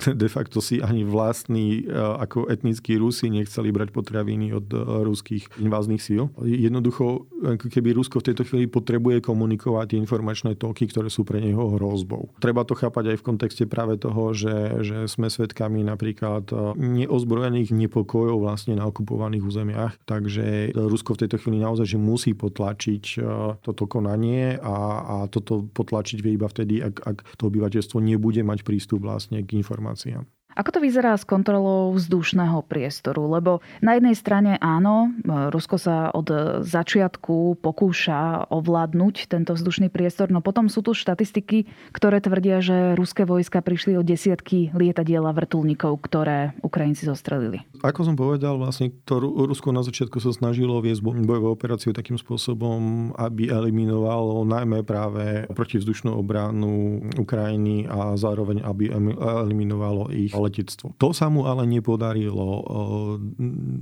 de 0.03 0.32
facto 0.33 0.57
si 0.57 0.81
ani 0.81 1.05
vlastní 1.05 1.85
e, 1.85 1.93
ako 1.93 2.49
etnickí 2.49 2.97
Rusi 2.97 3.29
nechceli 3.29 3.69
brať 3.69 3.93
potraviny 3.93 4.49
od 4.57 4.67
e, 4.73 4.77
ruských 5.05 5.61
inváznych 5.61 6.01
síl. 6.01 6.33
Jednoducho, 6.41 7.29
keby 7.61 7.93
Rusko 7.93 8.19
v 8.19 8.33
tejto 8.33 8.43
chvíli 8.49 8.65
potrebuje 8.65 9.21
komunikovať 9.21 9.93
tie 9.93 10.01
informačné 10.01 10.57
toky, 10.57 10.89
ktoré 10.89 11.13
sú 11.13 11.21
pre 11.21 11.37
neho 11.37 11.77
hrozbou. 11.77 12.33
Treba 12.41 12.65
to 12.65 12.73
chápať 12.73 13.13
aj 13.13 13.17
v 13.21 13.27
kontexte 13.27 13.63
práve 13.69 14.01
toho, 14.01 14.33
že, 14.33 14.81
že 14.81 14.97
sme 15.05 15.29
svedkami 15.29 15.85
napríklad 15.85 16.49
e, 16.49 16.55
neozbrojených 16.81 17.69
nepokojov 17.69 18.41
vlastne 18.41 18.73
na 18.73 18.89
okupovaných 18.89 19.45
územiach. 19.45 19.93
Takže 20.09 20.73
Rusko 20.73 21.13
v 21.13 21.21
tejto 21.27 21.37
chvíli 21.37 21.61
naozaj 21.61 21.85
že 21.85 21.99
musí 21.99 22.31
potlačiť 22.31 23.19
toto 23.59 23.83
konanie 23.85 24.55
a, 24.57 24.77
a 25.03 25.15
toto 25.27 25.67
potlačiť 25.67 26.23
vie 26.23 26.39
iba 26.39 26.47
vtedy, 26.47 26.79
ak, 26.79 26.95
ak 27.03 27.17
to 27.35 27.51
obyvateľstvo 27.51 27.99
nebude 27.99 28.39
mať 28.41 28.63
prístup 28.63 29.03
vlastne 29.03 29.43
k 29.43 29.59
informáciám. 29.59 30.22
Ako 30.53 30.69
to 30.69 30.79
vyzerá 30.79 31.17
s 31.17 31.25
kontrolou 31.25 31.93
vzdušného 31.97 32.61
priestoru? 32.65 33.25
Lebo 33.25 33.65
na 33.81 33.97
jednej 33.97 34.13
strane 34.13 34.51
áno, 34.61 35.09
Rusko 35.25 35.81
sa 35.81 36.13
od 36.13 36.29
začiatku 36.61 37.57
pokúša 37.59 38.49
ovládnuť 38.53 39.29
tento 39.29 39.57
vzdušný 39.57 39.89
priestor, 39.89 40.29
no 40.29 40.45
potom 40.45 40.69
sú 40.69 40.85
tu 40.85 40.93
štatistiky, 40.93 41.65
ktoré 41.89 42.21
tvrdia, 42.21 42.61
že 42.61 42.93
ruské 42.93 43.25
vojska 43.25 43.65
prišli 43.65 43.97
o 43.97 44.05
desiatky 44.05 44.69
lietadiela 44.77 45.33
vrtulníkov, 45.33 46.05
ktoré 46.05 46.53
Ukrajinci 46.61 47.09
zostrelili. 47.09 47.65
Ako 47.81 48.05
som 48.05 48.15
povedal, 48.15 48.55
vlastne 48.61 48.93
to 49.03 49.19
Rusko 49.19 49.73
na 49.73 49.81
začiatku 49.81 50.21
sa 50.21 50.31
snažilo 50.31 50.79
viesť 50.79 51.01
bojovú 51.03 51.51
operáciu 51.51 51.91
takým 51.91 52.15
spôsobom, 52.15 53.11
aby 53.17 53.49
eliminovalo 53.49 54.45
najmä 54.45 54.85
práve 54.85 55.49
protivzdušnú 55.51 56.13
obranu 56.13 57.03
Ukrajiny 57.17 57.89
a 57.89 58.15
zároveň 58.15 58.63
aby 58.63 58.93
eliminovalo 58.93 60.13
ich 60.13 60.31
letectvo. 60.43 60.93
To 60.99 61.15
sa 61.15 61.31
mu 61.31 61.47
ale 61.47 61.63
nepodarilo. 61.65 62.65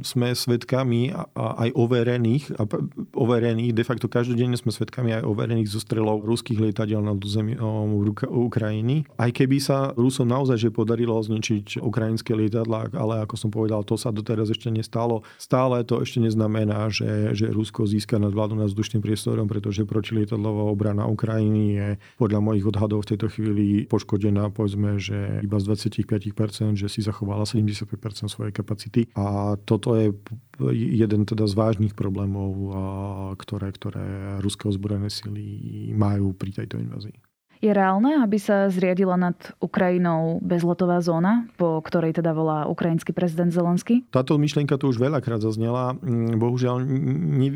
Sme 0.06 0.34
svedkami 0.34 1.13
aj 1.36 1.69
overených, 1.74 2.56
overených, 3.13 3.74
de 3.76 3.84
facto 3.86 4.06
každodenne 4.08 4.56
sme 4.56 4.69
svedkami 4.71 5.17
aj 5.17 5.28
overených 5.28 5.69
zostrelov 5.69 6.24
ruských 6.24 6.62
lietadiel 6.62 7.02
nad 7.02 7.17
územím 7.17 7.58
Ukrajiny. 8.32 9.10
Aj 9.17 9.32
keby 9.34 9.58
sa 9.58 9.91
Rusom 9.97 10.30
naozaj 10.30 10.62
že 10.62 10.69
podarilo 10.69 11.17
zničiť 11.17 11.82
ukrajinské 11.82 12.38
lietadlá, 12.38 12.93
ale 12.93 13.26
ako 13.26 13.36
som 13.39 13.50
povedal, 13.50 13.82
to 13.82 13.97
sa 13.97 14.13
doteraz 14.13 14.54
ešte 14.54 14.69
nestalo. 14.69 15.26
Stále 15.41 15.82
to 15.82 16.02
ešte 16.04 16.21
neznamená, 16.21 16.91
že, 16.93 17.34
že 17.34 17.50
Rusko 17.50 17.89
získa 17.89 18.21
nadvládu 18.21 18.54
nad 18.54 18.69
vzdušným 18.69 19.02
priestorom, 19.02 19.50
pretože 19.50 19.88
protilietadlová 19.88 20.69
obrana 20.69 21.10
Ukrajiny 21.10 21.63
je 21.74 21.88
podľa 22.21 22.39
mojich 22.43 22.65
odhadov 22.67 23.06
v 23.06 23.10
tejto 23.15 23.28
chvíli 23.34 23.89
poškodená, 23.89 24.54
povedzme, 24.54 25.02
že 25.02 25.41
iba 25.41 25.58
z 25.58 25.65
25 25.71 26.36
že 26.52 26.92
si 26.92 27.00
zachovala 27.00 27.48
75% 27.48 27.88
svojej 28.28 28.52
kapacity. 28.52 29.08
A 29.16 29.56
toto 29.64 29.96
je 29.96 30.12
jeden 30.76 31.24
teda 31.24 31.48
z 31.48 31.54
vážnych 31.56 31.96
problémov, 31.96 32.52
ktoré, 33.40 33.72
ktoré 33.72 34.38
ruské 34.44 34.68
ozbrojené 34.68 35.08
sily 35.08 35.48
majú 35.96 36.36
pri 36.36 36.64
tejto 36.64 36.78
invázii. 36.78 37.31
Je 37.62 37.69
reálne, 37.69 38.17
aby 38.17 38.41
sa 38.41 38.65
zriadila 38.74 39.13
nad 39.21 39.38
Ukrajinou 39.62 40.41
bezletová 40.41 40.97
zóna, 40.97 41.45
po 41.62 41.78
ktorej 41.86 42.17
teda 42.17 42.34
volá 42.34 42.65
ukrajinský 42.65 43.13
prezident 43.13 43.54
Zelensky? 43.54 44.02
Táto 44.10 44.34
myšlienka 44.41 44.82
tu 44.82 44.89
už 44.89 44.97
veľakrát 44.97 45.45
zaznela. 45.45 45.93
Mm, 46.02 46.41
bohužiaľ 46.41 46.82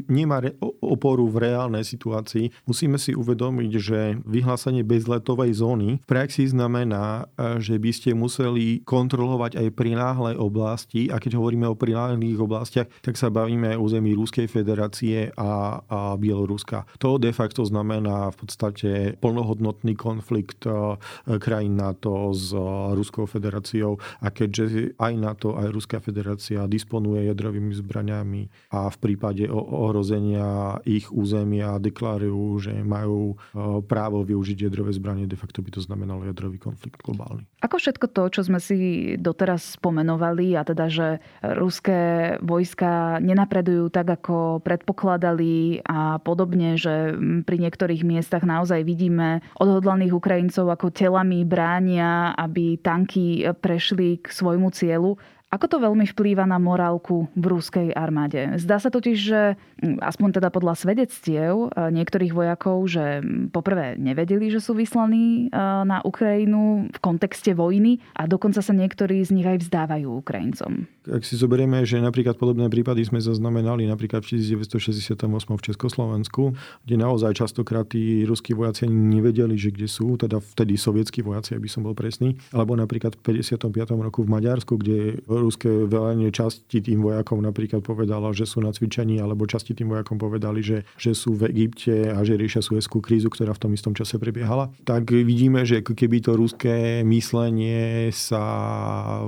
nemá 0.05 0.45
oporu 0.77 1.25
v 1.25 1.49
reálnej 1.49 1.81
situácii. 1.81 2.53
Musíme 2.69 3.01
si 3.01 3.17
uvedomiť, 3.17 3.71
že 3.81 3.99
vyhlásenie 4.29 4.85
bezletovej 4.85 5.57
zóny 5.57 5.97
v 5.97 6.05
praxi 6.05 6.45
znamená, 6.45 7.25
že 7.57 7.81
by 7.81 7.89
ste 7.89 8.13
museli 8.13 8.85
kontrolovať 8.85 9.57
aj 9.57 9.73
prináhle 9.73 10.37
oblasti. 10.37 11.09
A 11.09 11.17
keď 11.17 11.41
hovoríme 11.41 11.65
o 11.65 11.73
prináhlých 11.73 12.37
oblastiach, 12.37 12.87
tak 13.01 13.17
sa 13.17 13.33
bavíme 13.33 13.73
o 13.73 13.89
území 13.89 14.13
Ruskej 14.13 14.45
federácie 14.45 15.33
a, 15.33 15.81
a 15.81 16.13
Bieloruska. 16.13 16.85
To 17.01 17.17
de 17.17 17.33
facto 17.33 17.65
znamená 17.65 18.29
v 18.29 18.37
podstate 18.45 18.89
plnohodnotný 19.17 19.94
konflikt 19.95 20.67
eh, 20.67 20.99
krajín 21.39 21.79
NATO 21.79 22.31
s 22.35 22.51
eh, 22.51 22.59
Ruskou 22.93 23.25
federáciou 23.25 23.97
a 24.21 24.27
keďže 24.29 24.95
aj 24.99 25.13
NATO, 25.15 25.55
aj 25.55 25.71
Ruská 25.71 25.97
federácia 26.03 26.67
disponuje 26.67 27.25
jadrovými 27.31 27.71
zbraniami 27.73 28.71
a 28.75 28.91
v 28.91 28.97
prípade 28.99 29.47
ohrozenia 29.49 30.79
ich 30.83 31.07
územia 31.09 31.79
deklarujú, 31.79 32.69
že 32.69 32.73
majú 32.83 33.33
eh, 33.33 33.79
právo 33.87 34.21
využiť 34.27 34.67
jadrové 34.67 34.91
zbranie, 34.91 35.25
de 35.25 35.39
facto 35.39 35.63
by 35.63 35.71
to 35.71 35.81
znamenalo 35.81 36.27
jadrový 36.27 36.59
konflikt 36.59 37.01
globálny. 37.01 37.47
Ako 37.63 37.79
všetko 37.79 38.05
to, 38.11 38.23
čo 38.29 38.41
sme 38.45 38.59
si 38.61 39.15
doteraz 39.17 39.79
spomenovali, 39.79 40.53
a 40.59 40.61
teda, 40.61 40.85
že 40.91 41.07
ruské 41.41 42.35
vojska 42.43 43.17
nenapredujú 43.23 43.89
tak, 43.89 44.07
ako 44.21 44.61
predpokladali 44.61 45.81
a 45.85 46.21
podobne, 46.21 46.75
že 46.75 47.15
pri 47.45 47.57
niektorých 47.61 48.01
miestach 48.05 48.43
naozaj 48.45 48.83
vidíme 48.83 49.45
odhodlanie 49.57 49.84
odhodlaných 49.85 50.17
Ukrajincov 50.17 50.65
ako 50.73 50.89
telami 50.89 51.45
bránia, 51.45 52.33
aby 52.33 52.81
tanky 52.81 53.45
prešli 53.61 54.17
k 54.17 54.33
svojmu 54.33 54.73
cieľu. 54.73 55.13
Ako 55.55 55.71
to 55.71 55.79
veľmi 55.79 56.03
vplýva 56.03 56.43
na 56.43 56.59
morálku 56.59 57.31
v 57.31 57.45
ruskej 57.47 57.95
armáde? 57.95 58.59
Zdá 58.59 58.75
sa 58.75 58.91
totiž, 58.91 59.15
že 59.15 59.55
hm, 59.55 60.03
aspoň 60.03 60.43
teda 60.43 60.51
podľa 60.51 60.75
svedectiev 60.75 61.71
e, 61.71 61.95
niektorých 61.95 62.35
vojakov, 62.35 62.83
že 62.91 63.23
hm, 63.23 63.55
poprvé 63.55 63.95
nevedeli, 63.95 64.51
že 64.51 64.59
sú 64.59 64.75
vyslaní 64.75 65.47
e, 65.47 65.55
na 65.87 66.03
Ukrajinu 66.03 66.91
v 66.91 66.99
kontexte 66.99 67.55
vojny 67.55 68.03
a 68.19 68.27
dokonca 68.27 68.59
sa 68.59 68.75
niektorí 68.75 69.23
z 69.23 69.31
nich 69.31 69.47
aj 69.47 69.63
vzdávajú 69.63 70.19
Ukrajincom. 70.19 70.91
Ak 71.07 71.21
si 71.23 71.39
zoberieme, 71.39 71.85
že 71.85 72.01
napríklad 72.01 72.35
podobné 72.35 72.65
prípady 72.67 73.05
sme 73.05 73.21
zaznamenali 73.21 73.85
napríklad 73.85 74.25
v 74.25 74.41
1968 74.41 75.21
v 75.21 75.63
Československu, 75.71 76.57
kde 76.83 76.95
naozaj 76.97 77.37
častokrát 77.37 77.87
tí 77.87 78.25
ruskí 78.25 78.57
vojaci 78.57 78.89
nevedeli, 78.89 79.55
že 79.55 79.69
kde 79.69 79.87
sú, 79.87 80.17
teda 80.17 80.41
vtedy 80.41 80.75
sovietskí 80.75 81.21
vojaci, 81.21 81.55
aby 81.55 81.69
som 81.69 81.85
bol 81.85 81.93
presný, 81.93 82.35
alebo 82.51 82.73
napríklad 82.73 83.15
v 83.21 83.37
55. 83.37 83.69
roku 84.01 84.25
v 84.25 84.33
Maďarsku, 84.33 84.81
kde 84.81 85.21
ruské 85.45 85.69
velenie 85.85 86.33
časti 86.33 86.81
tým 86.81 87.05
vojakom 87.05 87.45
napríklad 87.45 87.85
povedala, 87.85 88.33
že 88.33 88.49
sú 88.49 88.65
na 88.65 88.73
cvičení, 88.73 89.21
alebo 89.21 89.45
časti 89.45 89.77
tým 89.77 89.93
vojakom 89.93 90.17
povedali, 90.17 90.65
že, 90.65 90.81
že 90.97 91.13
sú 91.13 91.37
v 91.37 91.53
Egypte 91.53 92.09
a 92.09 92.25
že 92.25 92.33
riešia 92.39 92.65
suezkú 92.65 92.99
krízu, 93.05 93.29
ktorá 93.29 93.53
v 93.53 93.61
tom 93.61 93.71
istom 93.77 93.93
čase 93.93 94.17
prebiehala. 94.17 94.73
Tak 94.87 95.13
vidíme, 95.13 95.61
že 95.67 95.85
keby 95.85 96.25
to 96.25 96.33
ruské 96.33 97.05
myslenie 97.05 98.09
sa 98.09 98.43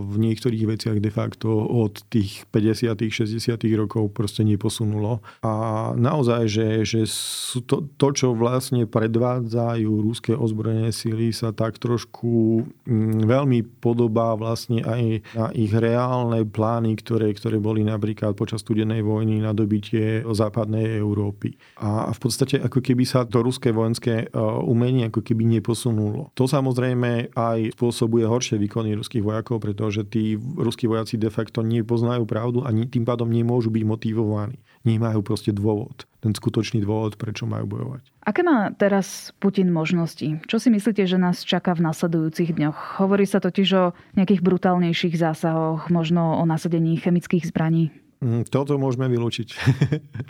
v 0.01 0.15
niektorých 0.17 0.65
veciach 0.65 0.97
de 0.97 1.11
facto 1.13 1.53
od 1.53 2.01
tých 2.09 2.49
50 2.49 2.97
60 2.97 3.59
rokov 3.75 4.09
proste 4.15 4.41
neposunulo. 4.47 5.19
A 5.43 5.93
naozaj, 5.93 6.47
že, 6.47 6.67
že 6.87 7.01
sú 7.05 7.61
to, 7.67 7.85
to, 7.99 8.07
čo 8.15 8.27
vlastne 8.33 8.87
predvádzajú 8.87 9.91
ruské 10.01 10.31
ozbrojené 10.33 10.95
síly, 10.95 11.35
sa 11.35 11.51
tak 11.51 11.77
trošku 11.77 12.63
mm, 12.87 13.27
veľmi 13.27 13.59
podobá 13.83 14.33
vlastne 14.39 14.81
aj 14.81 15.03
na 15.35 15.47
ich 15.51 15.73
reálne 15.73 16.06
plány, 16.49 16.97
ktoré, 16.99 17.31
ktoré 17.33 17.57
boli 17.57 17.85
napríklad 17.85 18.33
počas 18.33 18.61
studenej 18.61 19.05
vojny 19.05 19.39
na 19.41 19.51
dobitie 19.55 20.23
západnej 20.25 20.99
Európy. 20.99 21.55
A 21.79 22.11
v 22.11 22.19
podstate 22.19 22.59
ako 22.59 22.83
keby 22.83 23.03
sa 23.07 23.23
to 23.23 23.41
ruské 23.41 23.71
vojenské 23.71 24.27
e, 24.27 24.37
umenie 24.63 25.07
ako 25.07 25.23
keby 25.23 25.47
neposunulo. 25.59 26.33
To 26.35 26.45
samozrejme 26.49 27.31
aj 27.33 27.77
spôsobuje 27.77 28.27
horšie 28.27 28.59
výkony 28.59 28.97
ruských 28.97 29.23
vojakov, 29.23 29.63
pretože 29.63 30.03
tí 30.07 30.35
ruskí 30.37 30.85
vojaci 30.85 31.15
de 31.15 31.31
facto 31.31 31.63
nepoznajú 31.63 32.27
pravdu 32.27 32.63
a 32.63 32.69
tým 32.73 33.03
pádom 33.07 33.29
nemôžu 33.29 33.71
byť 33.71 33.83
motivovaní. 33.83 34.57
Nemajú 34.87 35.19
proste 35.19 35.51
dôvod. 35.51 36.07
Ten 36.23 36.31
skutočný 36.31 36.79
dôvod, 36.79 37.19
prečo 37.19 37.43
majú 37.43 37.67
bojovať. 37.67 38.07
Aké 38.23 38.39
má 38.39 38.71
teraz 38.71 39.35
Putin 39.43 39.67
možnosti? 39.75 40.39
Čo 40.47 40.63
si 40.63 40.71
myslíte, 40.71 41.03
že 41.03 41.19
nás 41.19 41.43
čaká 41.43 41.75
v 41.75 41.83
nasledujúcich 41.91 42.55
dňoch? 42.55 43.03
Hovorí 43.03 43.27
sa 43.27 43.43
totiž 43.43 43.69
o 43.75 43.85
nejakých 44.15 44.39
brutálnejších 44.39 45.19
zásahoch, 45.19 45.91
možno 45.91 46.39
o 46.39 46.43
nasadení 46.47 46.95
chemických 46.95 47.51
zbraní. 47.51 47.91
Mm, 48.23 48.49
toto 48.49 48.79
môžeme 48.81 49.11
vylúčiť. 49.11 49.47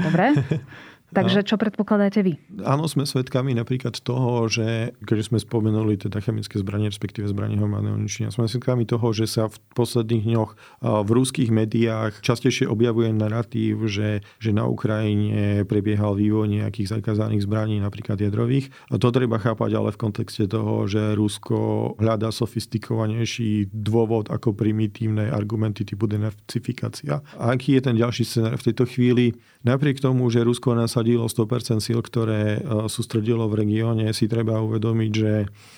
Dobre. 0.02 0.36
Takže 1.08 1.48
čo 1.48 1.56
predpokladáte 1.56 2.20
vy? 2.20 2.36
Áno, 2.68 2.84
sme 2.92 3.08
svedkami 3.08 3.56
napríklad 3.56 3.96
toho, 4.04 4.52
že 4.52 4.92
keďže 5.08 5.32
sme 5.32 5.40
spomenuli 5.40 5.96
teda 5.96 6.20
chemické 6.20 6.60
zbranie, 6.60 6.92
respektíve 6.92 7.32
zbranie 7.32 7.56
hromadného 7.56 7.96
ničenia, 7.96 8.28
sme 8.28 8.52
svedkami 8.52 8.84
toho, 8.84 9.16
že 9.16 9.24
sa 9.24 9.48
v 9.48 9.56
posledných 9.72 10.28
dňoch 10.28 10.52
v 10.84 11.10
ruských 11.16 11.48
médiách 11.48 12.20
častejšie 12.20 12.68
objavuje 12.68 13.16
narratív, 13.16 13.88
že, 13.88 14.20
že 14.44 14.52
na 14.52 14.68
Ukrajine 14.68 15.64
prebiehal 15.64 16.20
vývoj 16.20 16.52
nejakých 16.52 17.00
zakázaných 17.00 17.48
zbraní, 17.48 17.80
napríklad 17.80 18.20
jadrových. 18.20 18.68
A 18.92 19.00
to 19.00 19.08
treba 19.16 19.40
chápať 19.40 19.80
ale 19.80 19.96
v 19.96 20.02
kontexte 20.04 20.44
toho, 20.52 20.92
že 20.92 21.16
Rusko 21.16 21.96
hľadá 22.04 22.36
sofistikovanejší 22.36 23.72
dôvod 23.72 24.28
ako 24.28 24.52
primitívne 24.52 25.32
argumenty 25.32 25.88
typu 25.88 26.12
denacifikácia. 26.12 27.24
A 27.40 27.56
aký 27.56 27.80
je 27.80 27.82
ten 27.88 27.96
ďalší 27.96 28.28
scenár 28.28 28.60
v 28.60 28.66
tejto 28.68 28.84
chvíli? 28.84 29.40
Napriek 29.64 30.04
tomu, 30.04 30.28
že 30.28 30.44
Rusko 30.44 30.76
nás 30.76 30.97
nasadilo 30.98 31.30
100% 31.30 31.78
síl, 31.78 32.02
ktoré 32.02 32.58
e, 32.58 32.90
sústredilo 32.90 33.46
v 33.46 33.62
regióne, 33.62 34.10
si 34.18 34.26
treba 34.26 34.58
uvedomiť, 34.66 35.12
že, 35.14 35.34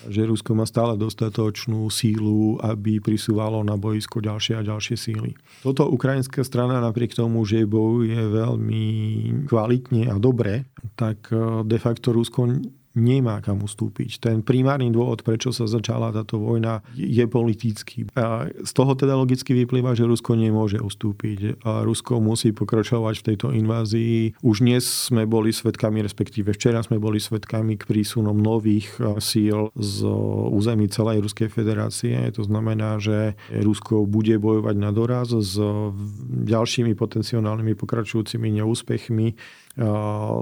že 0.08 0.24
Rusko 0.24 0.56
má 0.56 0.64
stále 0.64 0.96
dostatočnú 0.96 1.92
sílu, 1.92 2.56
aby 2.64 3.04
prisúvalo 3.04 3.60
na 3.68 3.76
boisko 3.76 4.24
ďalšie 4.24 4.56
a 4.56 4.64
ďalšie 4.64 4.96
síly. 4.96 5.36
Toto 5.60 5.92
ukrajinská 5.92 6.40
strana 6.48 6.80
napriek 6.80 7.12
tomu, 7.12 7.44
že 7.44 7.68
bojuje 7.68 8.16
veľmi 8.16 8.86
kvalitne 9.52 10.08
a 10.08 10.16
dobre, 10.16 10.72
tak 10.96 11.28
e, 11.36 11.68
de 11.68 11.78
facto 11.84 12.16
Rusko 12.16 12.48
nemá 12.98 13.38
kam 13.44 13.62
ustúpiť. 13.62 14.18
Ten 14.18 14.42
primárny 14.42 14.90
dôvod, 14.90 15.22
prečo 15.22 15.54
sa 15.54 15.70
začala 15.70 16.10
táto 16.10 16.42
vojna, 16.42 16.82
je 16.98 17.22
politický. 17.30 18.10
A 18.18 18.50
z 18.50 18.72
toho 18.74 18.98
teda 18.98 19.14
logicky 19.14 19.54
vyplýva, 19.54 19.94
že 19.94 20.10
Rusko 20.10 20.34
nemôže 20.34 20.82
ustúpiť. 20.82 21.62
A 21.62 21.86
Rusko 21.86 22.18
musí 22.18 22.50
pokračovať 22.50 23.16
v 23.22 23.26
tejto 23.34 23.48
invázii. 23.54 24.42
Už 24.42 24.66
dnes 24.66 24.84
sme 24.86 25.30
boli 25.30 25.54
svetkami, 25.54 26.02
respektíve 26.02 26.54
včera 26.56 26.82
sme 26.82 26.98
boli 26.98 27.22
svetkami 27.22 27.78
k 27.78 27.86
prísunom 27.86 28.36
nových 28.36 28.90
síl 29.22 29.70
z 29.78 29.96
území 30.50 30.90
celej 30.90 31.22
Ruskej 31.26 31.54
federácie. 31.54 32.18
To 32.34 32.42
znamená, 32.42 32.98
že 32.98 33.38
Rusko 33.54 34.10
bude 34.10 34.36
bojovať 34.42 34.76
na 34.78 34.90
doraz 34.90 35.30
s 35.30 35.56
ďalšími 36.30 36.98
potenciálnymi 36.98 37.74
pokračujúcimi 37.78 38.50
neúspechmi 38.60 39.38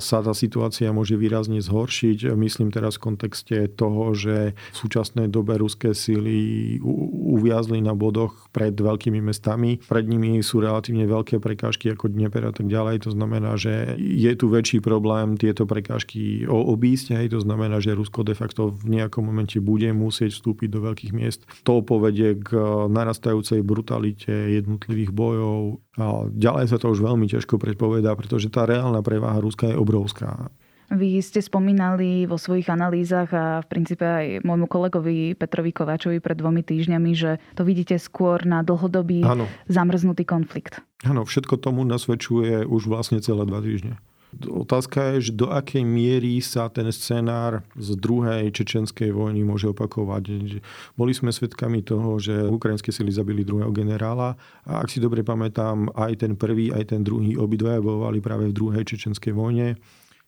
sa 0.01 0.17
tá 0.25 0.33
situácia 0.33 0.89
môže 0.89 1.13
výrazne 1.13 1.61
zhoršiť. 1.61 2.33
Myslím 2.33 2.73
teraz 2.73 2.97
v 2.97 3.13
kontexte 3.13 3.69
toho, 3.69 4.17
že 4.17 4.57
v 4.57 4.75
súčasnej 4.75 5.29
dobe 5.29 5.61
ruské 5.61 5.93
síly 5.93 6.77
uviazli 6.81 7.77
na 7.85 7.93
bodoch 7.93 8.49
pred 8.49 8.73
veľkými 8.73 9.21
mestami. 9.21 9.77
Pred 9.85 10.05
nimi 10.09 10.41
sú 10.41 10.57
relatívne 10.57 11.05
veľké 11.05 11.37
prekážky 11.37 11.93
ako 11.93 12.09
Dnieper 12.09 12.49
a 12.49 12.53
tak 12.53 12.65
ďalej. 12.65 13.05
To 13.05 13.11
znamená, 13.13 13.61
že 13.61 13.93
je 14.01 14.31
tu 14.33 14.49
väčší 14.49 14.81
problém 14.81 15.37
tieto 15.37 15.69
prekážky 15.69 16.49
obísť. 16.49 17.13
Hej. 17.21 17.37
To 17.37 17.39
znamená, 17.45 17.77
že 17.77 17.93
Rusko 17.93 18.25
de 18.25 18.33
facto 18.33 18.73
v 18.73 18.97
nejakom 18.97 19.21
momente 19.21 19.61
bude 19.61 19.93
musieť 19.93 20.33
vstúpiť 20.33 20.69
do 20.73 20.81
veľkých 20.81 21.13
miest. 21.13 21.45
To 21.61 21.85
povedie 21.85 22.41
k 22.41 22.57
narastajúcej 22.89 23.61
brutalite 23.61 24.33
jednotlivých 24.33 25.13
bojov. 25.13 25.85
A 25.97 26.29
ďalej 26.29 26.69
sa 26.69 26.77
to 26.77 26.93
už 26.93 27.01
veľmi 27.01 27.25
ťažko 27.25 27.57
predpovedá, 27.57 28.13
pretože 28.13 28.53
tá 28.53 28.69
reálna 28.69 29.01
preváha 29.27 29.43
Ruska 29.43 29.67
je 29.67 29.75
obrovská. 29.75 30.47
Vy 30.87 31.19
ste 31.19 31.43
spomínali 31.43 32.23
vo 32.23 32.39
svojich 32.39 32.71
analýzach 32.71 33.27
a 33.35 33.59
v 33.59 33.67
princípe 33.67 34.07
aj 34.07 34.39
môjmu 34.47 34.71
kolegovi 34.71 35.35
Petrovi 35.35 35.75
Kováčovi 35.75 36.23
pred 36.23 36.39
dvomi 36.39 36.63
týždňami, 36.63 37.11
že 37.11 37.43
to 37.59 37.67
vidíte 37.67 37.99
skôr 37.99 38.39
na 38.47 38.63
dlhodobý 38.63 39.19
ano. 39.27 39.51
zamrznutý 39.67 40.23
konflikt. 40.23 40.79
Áno, 41.03 41.27
všetko 41.27 41.59
tomu 41.59 41.83
nasvedčuje 41.83 42.63
už 42.63 42.87
vlastne 42.87 43.19
celé 43.19 43.43
dva 43.43 43.59
týždne. 43.59 43.99
Otázka 44.45 45.17
je, 45.17 45.31
že 45.31 45.33
do 45.33 45.49
akej 45.49 45.81
miery 45.81 46.37
sa 46.45 46.69
ten 46.69 46.85
scenár 46.93 47.65
z 47.73 47.97
druhej 47.97 48.53
čečenskej 48.53 49.09
vojny 49.09 49.41
môže 49.41 49.65
opakovať. 49.73 50.61
Boli 50.93 51.11
sme 51.17 51.33
svedkami 51.33 51.81
toho, 51.81 52.21
že 52.21 52.45
ukrajinské 52.45 52.93
sily 52.93 53.09
zabili 53.09 53.41
druhého 53.41 53.73
generála 53.73 54.37
a 54.67 54.83
ak 54.85 54.93
si 54.93 55.01
dobre 55.01 55.25
pamätám, 55.25 55.89
aj 55.97 56.21
ten 56.21 56.37
prvý, 56.37 56.69
aj 56.69 56.93
ten 56.93 57.01
druhý 57.01 57.33
obidvaja 57.33 57.81
bojovali 57.81 58.21
práve 58.21 58.45
v 58.51 58.57
druhej 58.57 58.85
čečenskej 58.85 59.33
vojne. 59.33 59.79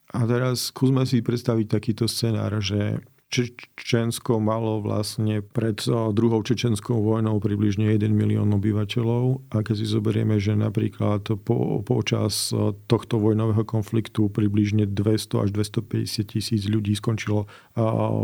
A 0.09 0.25
teraz 0.25 0.73
skúsme 0.73 1.05
si 1.05 1.21
predstaviť 1.21 1.69
takýto 1.69 2.09
scenár, 2.09 2.57
že 2.65 2.97
Čečensko 3.29 4.41
malo 4.41 4.81
vlastne 4.81 5.45
pred 5.45 5.77
druhou 5.87 6.41
čečenskou 6.41 6.97
vojnou 6.97 7.37
približne 7.37 7.93
1 7.93 8.09
milión 8.09 8.49
obyvateľov. 8.57 9.53
A 9.53 9.61
keď 9.61 9.75
si 9.77 9.85
zoberieme, 9.85 10.41
že 10.41 10.57
napríklad 10.57 11.29
po, 11.45 11.85
počas 11.85 12.49
tohto 12.89 13.21
vojnového 13.21 13.61
konfliktu 13.69 14.33
približne 14.33 14.89
200 14.89 15.45
až 15.45 15.49
250 15.53 16.25
tisíc 16.25 16.65
ľudí 16.65 16.97
skončilo 16.97 17.45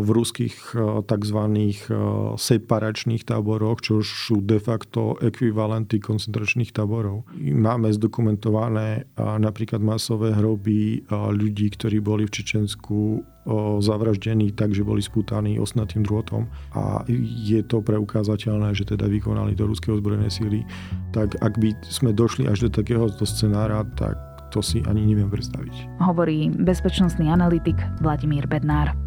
v 0.01 0.09
ruských 0.09 0.73
tzv. 1.05 1.39
separačných 2.41 3.23
táboroch, 3.29 3.85
čo 3.85 4.01
sú 4.01 4.41
de 4.41 4.57
facto 4.57 5.21
ekvivalenty 5.21 6.01
koncentračných 6.01 6.73
táborov. 6.73 7.29
Máme 7.37 7.93
zdokumentované 7.93 9.05
napríklad 9.21 9.85
masové 9.85 10.33
hroby 10.33 11.05
ľudí, 11.13 11.69
ktorí 11.77 12.01
boli 12.01 12.25
v 12.25 12.33
Čečensku 12.41 13.21
zavraždení 13.79 14.51
tak, 14.57 14.73
že 14.73 14.81
boli 14.81 15.05
spútaní 15.05 15.61
osnatým 15.61 16.01
drôtom 16.01 16.49
a 16.73 17.05
je 17.45 17.61
to 17.61 17.81
preukázateľné, 17.85 18.73
že 18.73 18.89
teda 18.89 19.05
vykonali 19.05 19.53
to 19.53 19.69
ruské 19.69 19.93
ozbrojené 19.93 20.33
síly, 20.33 20.65
tak 21.13 21.37
ak 21.39 21.61
by 21.61 21.77
sme 21.85 22.09
došli 22.11 22.49
až 22.49 22.67
do 22.67 22.69
takéhoto 22.73 23.21
scenára, 23.23 23.85
tak 23.93 24.17
to 24.49 24.65
si 24.65 24.81
ani 24.89 25.05
neviem 25.05 25.29
predstaviť. 25.29 26.01
Hovorí 26.01 26.49
bezpečnostný 26.53 27.29
analytik 27.29 27.77
Vladimír 28.01 28.49
Bednár. 28.49 28.97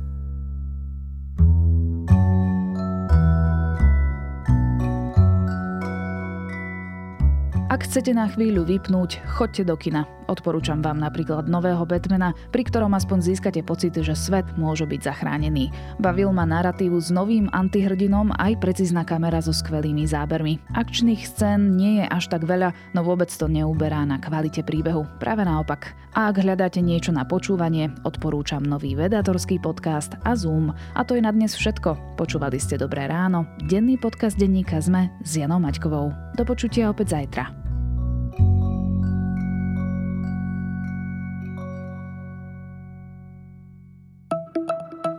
Ak 7.68 7.84
chcete 7.84 8.16
na 8.16 8.32
chvíľu 8.32 8.64
vypnúť, 8.64 9.20
choďte 9.28 9.68
do 9.68 9.76
kina. 9.76 10.17
Odporúčam 10.28 10.84
vám 10.84 11.00
napríklad 11.00 11.48
nového 11.48 11.88
Batmana, 11.88 12.36
pri 12.52 12.68
ktorom 12.68 12.92
aspoň 12.92 13.18
získate 13.24 13.64
pocit, 13.64 13.96
že 13.96 14.12
svet 14.12 14.44
môže 14.60 14.84
byť 14.84 15.00
zachránený. 15.08 15.72
Bavil 15.96 16.28
ma 16.36 16.44
narratívu 16.44 17.00
s 17.00 17.08
novým 17.08 17.48
antihrdinom 17.48 18.36
aj 18.36 18.60
precízna 18.60 19.08
kamera 19.08 19.40
so 19.40 19.56
skvelými 19.56 20.04
zábermi. 20.04 20.60
Akčných 20.76 21.24
scén 21.24 21.80
nie 21.80 22.04
je 22.04 22.06
až 22.06 22.28
tak 22.28 22.44
veľa, 22.44 22.76
no 22.92 23.00
vôbec 23.00 23.32
to 23.32 23.48
neuberá 23.48 24.04
na 24.04 24.20
kvalite 24.20 24.60
príbehu. 24.60 25.08
Práve 25.16 25.48
naopak. 25.48 25.96
A 26.12 26.28
ak 26.28 26.44
hľadáte 26.44 26.84
niečo 26.84 27.08
na 27.08 27.24
počúvanie, 27.24 27.88
odporúčam 28.04 28.60
nový 28.60 28.92
vedatorský 28.92 29.64
podcast 29.64 30.20
a 30.28 30.36
Zoom. 30.36 30.76
A 30.92 31.00
to 31.08 31.16
je 31.16 31.24
na 31.24 31.32
dnes 31.32 31.56
všetko. 31.56 32.20
Počúvali 32.20 32.60
ste 32.60 32.76
Dobré 32.76 33.08
ráno, 33.08 33.48
denný 33.64 33.96
podcast 33.96 34.36
denníka 34.36 34.76
ZME 34.84 35.08
s 35.24 35.40
Janou 35.40 35.62
Maťkovou. 35.62 36.12
Do 36.36 36.42
počutia 36.44 36.92
opäť 36.92 37.16
zajtra. 37.16 37.57